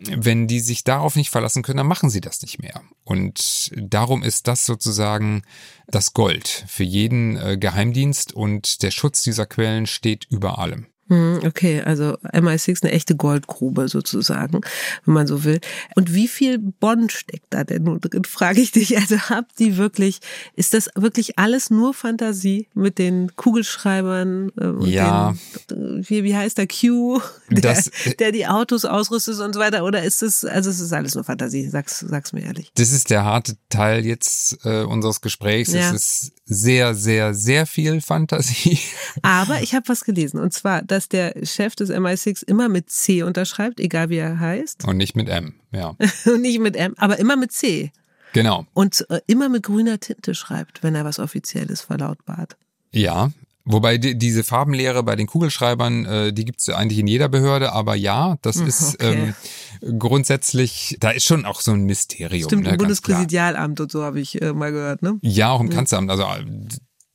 wenn 0.00 0.46
die 0.46 0.60
sich 0.60 0.84
darauf 0.84 1.16
nicht 1.16 1.30
verlassen 1.30 1.62
können, 1.62 1.78
dann 1.78 1.86
machen 1.86 2.10
sie 2.10 2.20
das 2.20 2.40
nicht 2.42 2.60
mehr. 2.60 2.82
Und 3.04 3.72
darum 3.76 4.22
ist 4.22 4.46
das 4.46 4.64
sozusagen 4.64 5.42
das 5.88 6.14
Gold 6.14 6.64
für 6.68 6.84
jeden 6.84 7.36
äh, 7.36 7.56
Geheimdienst 7.58 8.32
und 8.32 8.82
der 8.82 8.90
Schutz 8.90 9.22
dieser 9.22 9.46
Quellen 9.46 9.86
steht 9.86 10.26
über 10.30 10.58
allem. 10.58 10.86
Hm, 11.08 11.40
okay, 11.46 11.80
also 11.80 12.18
MI6 12.22 12.82
eine 12.82 12.92
echte 12.92 13.16
Goldgrube 13.16 13.88
sozusagen, 13.88 14.60
wenn 15.06 15.14
man 15.14 15.26
so 15.26 15.42
will. 15.44 15.60
Und 15.94 16.12
wie 16.12 16.28
viel 16.28 16.58
Bonn 16.58 17.08
steckt 17.08 17.46
da 17.50 17.64
denn 17.64 17.84
nun 17.84 18.00
drin, 18.00 18.24
frage 18.26 18.60
ich 18.60 18.72
dich. 18.72 18.96
Also 18.98 19.16
habt 19.30 19.58
die 19.58 19.78
wirklich, 19.78 20.20
ist 20.54 20.74
das 20.74 20.90
wirklich 20.94 21.38
alles 21.38 21.70
nur 21.70 21.94
Fantasie 21.94 22.68
mit 22.74 22.98
den 22.98 23.34
Kugelschreibern? 23.36 24.52
Äh, 24.60 24.90
ja. 24.90 25.34
Den, 25.70 26.04
wie, 26.06 26.24
wie 26.24 26.36
heißt 26.36 26.58
der 26.58 26.68
Q, 26.68 27.20
der, 27.50 27.60
das, 27.60 27.90
der 28.18 28.32
die 28.32 28.46
Autos 28.46 28.84
ausrüstet 28.84 29.40
und 29.40 29.54
so 29.54 29.60
weiter? 29.60 29.84
Oder 29.84 30.02
ist 30.02 30.22
es, 30.22 30.44
also 30.44 30.68
es 30.68 30.80
ist 30.80 30.92
alles 30.92 31.14
nur 31.14 31.24
Fantasie? 31.24 31.68
Sag's, 31.68 32.00
sag's 32.00 32.34
mir 32.34 32.42
ehrlich. 32.42 32.70
Das 32.74 32.92
ist 32.92 33.08
der 33.08 33.24
harte 33.24 33.56
Teil 33.70 34.04
jetzt 34.04 34.58
äh, 34.64 34.82
unseres 34.82 35.22
Gesprächs. 35.22 35.72
Ja. 35.72 35.88
Es 35.88 35.92
ist 35.92 36.32
sehr, 36.44 36.94
sehr, 36.94 37.32
sehr 37.34 37.66
viel 37.66 38.00
Fantasie. 38.02 38.78
Aber 39.22 39.62
ich 39.62 39.74
habe 39.74 39.88
was 39.88 40.04
gelesen 40.04 40.38
und 40.40 40.52
zwar, 40.52 40.82
dass 40.82 40.97
dass 40.98 41.08
der 41.08 41.34
Chef 41.44 41.76
des 41.76 41.90
MI6 41.90 42.42
immer 42.44 42.68
mit 42.68 42.90
C 42.90 43.22
unterschreibt, 43.22 43.78
egal 43.78 44.08
wie 44.08 44.16
er 44.16 44.40
heißt. 44.40 44.84
Und 44.84 44.96
nicht 44.96 45.14
mit 45.14 45.28
M, 45.28 45.54
ja. 45.70 45.94
Und 46.26 46.40
nicht 46.40 46.58
mit 46.58 46.74
M, 46.74 46.94
aber 46.96 47.20
immer 47.20 47.36
mit 47.36 47.52
C. 47.52 47.92
Genau. 48.32 48.66
Und 48.74 49.06
äh, 49.10 49.20
immer 49.28 49.48
mit 49.48 49.62
grüner 49.62 50.00
Tinte 50.00 50.34
schreibt, 50.34 50.82
wenn 50.82 50.96
er 50.96 51.04
was 51.04 51.20
Offizielles 51.20 51.82
verlautbart. 51.82 52.56
Ja, 52.90 53.30
Wobei 53.70 53.98
die, 53.98 54.16
diese 54.16 54.44
Farbenlehre 54.44 55.02
bei 55.02 55.14
den 55.14 55.26
Kugelschreibern, 55.26 56.06
äh, 56.06 56.32
die 56.32 56.46
gibt's 56.46 56.70
eigentlich 56.70 57.00
in 57.00 57.06
jeder 57.06 57.28
Behörde, 57.28 57.72
aber 57.72 57.96
ja, 57.96 58.38
das 58.40 58.56
hm, 58.56 58.66
ist 58.66 58.94
okay. 58.94 59.34
ähm, 59.82 59.98
grundsätzlich, 59.98 60.96
da 61.00 61.10
ist 61.10 61.26
schon 61.26 61.44
auch 61.44 61.60
so 61.60 61.72
ein 61.72 61.84
Mysterium. 61.84 62.48
Stimmt, 62.48 62.64
ne, 62.64 62.70
im 62.70 62.76
Bundespräsidialamt 62.78 63.78
und 63.78 63.92
so 63.92 64.04
habe 64.04 64.20
ich 64.20 64.40
äh, 64.40 64.54
mal 64.54 64.72
gehört, 64.72 65.02
ne? 65.02 65.18
Ja, 65.20 65.50
auch 65.50 65.60
im 65.60 65.68
Kanzleramt. 65.68 66.10
Also 66.10 66.24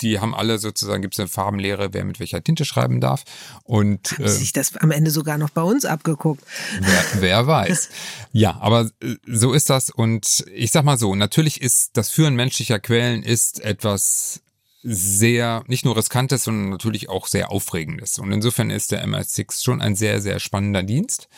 die 0.01 0.19
haben 0.19 0.35
alle 0.35 0.57
sozusagen, 0.57 1.01
gibt 1.01 1.13
es 1.13 1.19
eine 1.19 1.29
Farbenlehre, 1.29 1.93
wer 1.93 2.03
mit 2.03 2.19
welcher 2.19 2.43
Tinte 2.43 2.65
schreiben 2.65 2.99
darf. 2.99 3.23
Und 3.63 4.13
haben 4.13 4.25
äh, 4.25 4.29
sich 4.29 4.53
das 4.53 4.75
am 4.77 4.91
Ende 4.91 5.11
sogar 5.11 5.37
noch 5.37 5.49
bei 5.49 5.61
uns 5.61 5.85
abgeguckt. 5.85 6.43
Wer, 6.79 7.21
wer 7.21 7.47
weiß. 7.47 7.89
ja, 8.31 8.57
aber 8.59 8.89
äh, 9.01 9.15
so 9.25 9.53
ist 9.53 9.69
das. 9.69 9.89
Und 9.89 10.45
ich 10.53 10.71
sag 10.71 10.83
mal 10.83 10.97
so, 10.97 11.15
natürlich 11.15 11.61
ist 11.61 11.91
das 11.93 12.09
Führen 12.09 12.35
menschlicher 12.35 12.79
Quellen 12.79 13.23
ist 13.23 13.61
etwas 13.61 14.41
sehr, 14.83 15.63
nicht 15.67 15.85
nur 15.85 15.95
riskantes, 15.95 16.43
sondern 16.43 16.69
natürlich 16.69 17.09
auch 17.09 17.27
sehr 17.27 17.51
aufregendes. 17.51 18.19
Und 18.19 18.31
insofern 18.33 18.69
ist 18.69 18.91
der 18.91 19.05
MI6 19.07 19.63
schon 19.63 19.81
ein 19.81 19.95
sehr, 19.95 20.21
sehr 20.21 20.39
spannender 20.39 20.83
Dienst 20.83 21.29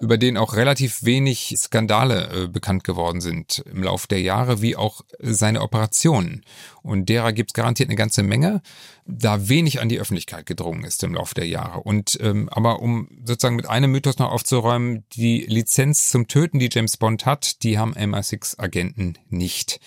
über 0.00 0.16
den 0.16 0.38
auch 0.38 0.54
relativ 0.54 1.04
wenig 1.04 1.54
Skandale 1.58 2.44
äh, 2.44 2.48
bekannt 2.48 2.84
geworden 2.84 3.20
sind 3.20 3.62
im 3.70 3.82
Laufe 3.82 4.08
der 4.08 4.20
Jahre, 4.20 4.62
wie 4.62 4.74
auch 4.74 5.02
seine 5.18 5.60
Operationen. 5.60 6.42
Und 6.82 7.08
derer 7.10 7.32
gibt 7.32 7.50
es 7.50 7.54
garantiert 7.54 7.90
eine 7.90 7.96
ganze 7.96 8.22
Menge, 8.22 8.62
da 9.06 9.48
wenig 9.48 9.80
an 9.80 9.90
die 9.90 10.00
Öffentlichkeit 10.00 10.46
gedrungen 10.46 10.84
ist 10.84 11.04
im 11.04 11.14
Laufe 11.14 11.34
der 11.34 11.46
Jahre. 11.46 11.80
Und 11.80 12.18
ähm, 12.22 12.48
aber 12.48 12.80
um 12.80 13.08
sozusagen 13.24 13.56
mit 13.56 13.68
einem 13.68 13.92
Mythos 13.92 14.18
noch 14.18 14.32
aufzuräumen, 14.32 15.04
die 15.12 15.44
Lizenz 15.46 16.08
zum 16.08 16.28
Töten, 16.28 16.58
die 16.58 16.70
James 16.72 16.96
Bond 16.96 17.26
hat, 17.26 17.62
die 17.62 17.78
haben 17.78 17.94
MI6-Agenten 17.94 19.18
nicht. 19.28 19.80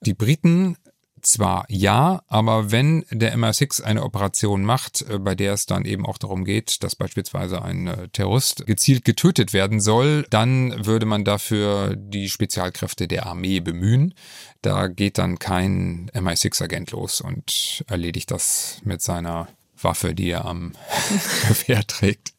Die 0.00 0.14
Briten 0.14 0.76
zwar 1.22 1.64
ja, 1.68 2.22
aber 2.26 2.70
wenn 2.70 3.04
der 3.10 3.36
MI6 3.36 3.82
eine 3.82 4.02
Operation 4.02 4.64
macht, 4.64 5.02
äh, 5.02 5.18
bei 5.18 5.34
der 5.34 5.52
es 5.52 5.66
dann 5.66 5.84
eben 5.84 6.04
auch 6.06 6.18
darum 6.18 6.44
geht, 6.44 6.82
dass 6.82 6.96
beispielsweise 6.96 7.62
ein 7.62 7.86
äh, 7.86 8.08
Terrorist 8.08 8.66
gezielt 8.66 9.04
getötet 9.04 9.52
werden 9.52 9.80
soll, 9.80 10.26
dann 10.30 10.84
würde 10.84 11.06
man 11.06 11.24
dafür 11.24 11.94
die 11.96 12.28
Spezialkräfte 12.28 13.08
der 13.08 13.26
Armee 13.26 13.60
bemühen. 13.60 14.14
Da 14.60 14.88
geht 14.88 15.18
dann 15.18 15.38
kein 15.38 16.10
MI6-Agent 16.14 16.90
los 16.90 17.20
und 17.20 17.84
erledigt 17.88 18.30
das 18.30 18.80
mit 18.84 19.02
seiner 19.02 19.48
Waffe, 19.80 20.14
die 20.14 20.30
er 20.30 20.44
am 20.44 20.72
Gewehr 21.48 21.86
trägt. 21.86 22.32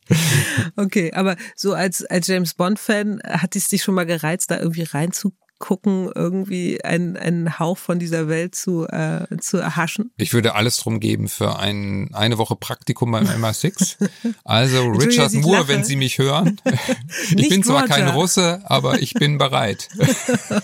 Okay, 0.76 1.12
aber 1.14 1.36
so 1.56 1.74
als, 1.74 2.06
als 2.06 2.28
James 2.28 2.54
Bond-Fan 2.54 3.22
hat 3.26 3.56
es 3.56 3.70
dich 3.70 3.84
schon 3.84 3.96
mal 3.96 4.06
gereizt, 4.06 4.52
da 4.52 4.60
irgendwie 4.60 4.84
reinzukommen? 4.84 5.43
Gucken, 5.60 6.10
irgendwie 6.14 6.84
einen, 6.84 7.16
einen 7.16 7.60
Hauch 7.60 7.78
von 7.78 8.00
dieser 8.00 8.28
Welt 8.28 8.56
zu, 8.56 8.86
äh, 8.88 9.26
zu 9.40 9.58
erhaschen? 9.58 10.12
Ich 10.18 10.34
würde 10.34 10.56
alles 10.56 10.78
drum 10.78 11.00
geben 11.00 11.30
für 11.30 11.58
ein, 11.58 12.10
eine 12.14 12.38
Woche 12.38 12.56
Praktikum 12.56 13.12
beim 13.12 13.26
MI6. 13.26 13.98
Also 14.44 14.90
Richard 14.90 15.34
Moore, 15.34 15.68
wenn 15.68 15.84
Sie 15.84 15.96
mich 15.96 16.18
hören. 16.18 16.60
ich 17.36 17.50
bin 17.50 17.64
zwar 17.64 17.88
kein 17.88 18.10
Russe, 18.10 18.62
aber 18.66 19.02
ich 19.02 19.14
bin 19.14 19.38
bereit. 19.38 19.90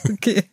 okay. 0.10 0.44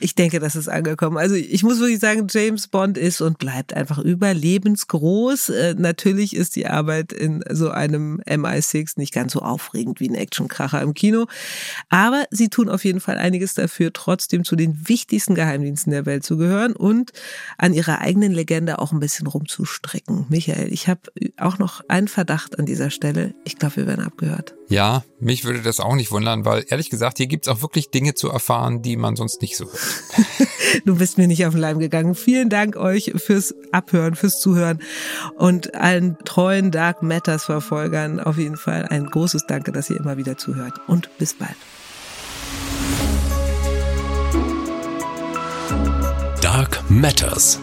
Ich 0.00 0.14
denke, 0.14 0.40
das 0.40 0.56
ist 0.56 0.68
angekommen. 0.68 1.18
Also 1.18 1.34
ich 1.34 1.62
muss 1.62 1.78
wirklich 1.78 2.00
sagen, 2.00 2.26
James 2.30 2.68
Bond 2.68 2.98
ist 2.98 3.20
und 3.20 3.38
bleibt 3.38 3.74
einfach 3.74 3.98
überlebensgroß. 3.98 5.50
Äh, 5.50 5.74
natürlich 5.78 6.34
ist 6.34 6.56
die 6.56 6.66
Arbeit 6.66 7.12
in 7.12 7.44
so 7.50 7.70
einem 7.70 8.20
MI6 8.26 8.94
nicht 8.96 9.12
ganz 9.12 9.32
so 9.32 9.40
aufregend 9.40 10.00
wie 10.00 10.08
ein 10.08 10.14
Actionkracher 10.14 10.80
im 10.80 10.94
Kino. 10.94 11.26
Aber 11.90 12.24
sie 12.30 12.48
tun 12.48 12.68
auf 12.68 12.84
jeden 12.84 13.00
Fall 13.00 13.18
einiges 13.18 13.54
dafür, 13.54 13.71
trotzdem 13.92 14.44
zu 14.44 14.56
den 14.56 14.88
wichtigsten 14.88 15.34
Geheimdiensten 15.34 15.92
der 15.92 16.06
Welt 16.06 16.24
zu 16.24 16.36
gehören 16.36 16.74
und 16.74 17.12
an 17.58 17.72
ihrer 17.72 18.00
eigenen 18.00 18.32
Legende 18.32 18.78
auch 18.78 18.92
ein 18.92 19.00
bisschen 19.00 19.26
rumzustrecken. 19.26 20.26
Michael, 20.28 20.72
ich 20.72 20.88
habe 20.88 21.00
auch 21.36 21.58
noch 21.58 21.82
einen 21.88 22.08
Verdacht 22.08 22.58
an 22.58 22.66
dieser 22.66 22.90
Stelle. 22.90 23.34
Ich 23.44 23.56
glaube, 23.56 23.76
wir 23.76 23.86
werden 23.86 24.04
abgehört. 24.04 24.54
Ja, 24.68 25.04
mich 25.20 25.44
würde 25.44 25.60
das 25.60 25.80
auch 25.80 25.94
nicht 25.94 26.10
wundern, 26.10 26.44
weil 26.44 26.64
ehrlich 26.68 26.88
gesagt, 26.88 27.18
hier 27.18 27.26
gibt 27.26 27.46
es 27.46 27.52
auch 27.52 27.62
wirklich 27.62 27.90
Dinge 27.90 28.14
zu 28.14 28.30
erfahren, 28.30 28.82
die 28.82 28.96
man 28.96 29.16
sonst 29.16 29.42
nicht 29.42 29.56
so 29.56 29.66
hört. 29.66 30.48
du 30.84 30.96
bist 30.96 31.18
mir 31.18 31.26
nicht 31.26 31.44
auf 31.44 31.52
den 31.52 31.60
Leim 31.60 31.78
gegangen. 31.78 32.14
Vielen 32.14 32.48
Dank 32.48 32.76
euch 32.76 33.12
fürs 33.16 33.54
Abhören, 33.72 34.14
fürs 34.14 34.40
Zuhören 34.40 34.78
und 35.36 35.74
allen 35.74 36.16
treuen 36.24 36.70
Dark 36.70 37.02
Matters 37.02 37.44
Verfolgern 37.44 38.20
auf 38.20 38.38
jeden 38.38 38.56
Fall 38.56 38.86
ein 38.86 39.06
großes 39.06 39.46
Danke, 39.46 39.72
dass 39.72 39.90
ihr 39.90 39.96
immer 39.96 40.16
wieder 40.16 40.38
zuhört 40.38 40.74
und 40.86 41.10
bis 41.18 41.34
bald. 41.34 41.56
Matters. 47.00 47.58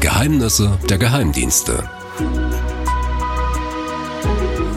Geheimnisse 0.00 0.78
der 0.90 0.98
Geheimdienste. 0.98 1.88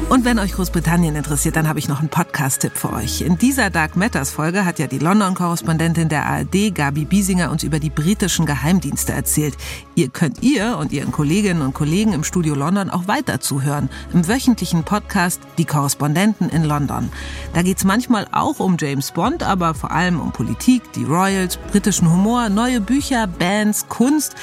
Und 0.09 0.25
wenn 0.25 0.39
euch 0.39 0.53
Großbritannien 0.53 1.15
interessiert, 1.15 1.55
dann 1.55 1.67
habe 1.67 1.77
ich 1.77 1.87
noch 1.87 1.99
einen 1.99 2.09
Podcast-Tipp 2.09 2.71
für 2.73 2.91
euch. 2.93 3.21
In 3.21 3.37
dieser 3.37 3.69
Dark 3.69 3.95
Matters 3.95 4.31
Folge 4.31 4.65
hat 4.65 4.79
ja 4.79 4.87
die 4.87 4.97
London-Korrespondentin 4.97 6.09
der 6.09 6.25
ARD, 6.25 6.73
Gabi 6.73 7.05
Biesinger, 7.05 7.51
uns 7.51 7.61
über 7.61 7.79
die 7.79 7.91
britischen 7.91 8.47
Geheimdienste 8.47 9.13
erzählt. 9.13 9.55
Ihr 9.93 10.09
könnt 10.09 10.41
ihr 10.41 10.77
und 10.79 10.91
ihren 10.91 11.11
Kolleginnen 11.11 11.61
und 11.61 11.75
Kollegen 11.75 12.13
im 12.13 12.23
Studio 12.23 12.55
London 12.55 12.89
auch 12.89 13.07
weiter 13.07 13.39
zuhören. 13.39 13.87
Im 14.11 14.27
wöchentlichen 14.27 14.83
Podcast 14.83 15.41
Die 15.59 15.65
Korrespondenten 15.65 16.49
in 16.49 16.63
London. 16.63 17.11
Da 17.53 17.61
geht 17.61 17.77
es 17.77 17.83
manchmal 17.83 18.25
auch 18.31 18.59
um 18.59 18.77
James 18.79 19.11
Bond, 19.11 19.43
aber 19.43 19.75
vor 19.75 19.91
allem 19.91 20.19
um 20.19 20.31
Politik, 20.31 20.91
die 20.93 21.03
Royals, 21.03 21.57
britischen 21.57 22.11
Humor, 22.11 22.49
neue 22.49 22.81
Bücher, 22.81 23.27
Bands, 23.27 23.87
Kunst. 23.89 24.33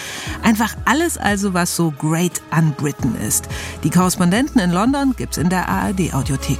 Einfach 0.45 0.77
alles 0.85 1.19
also, 1.19 1.55
was 1.55 1.75
so 1.75 1.91
great 1.91 2.41
an 2.51 2.73
Britain 2.77 3.17
ist. 3.17 3.49
Die 3.83 3.91
Korrespondenten 3.91 4.61
in 4.61 4.71
London 4.71 5.17
gibt's 5.17 5.39
in 5.39 5.49
der 5.49 5.56
der 5.57 5.71
ARD 5.71 6.13
Audiothek. 6.13 6.59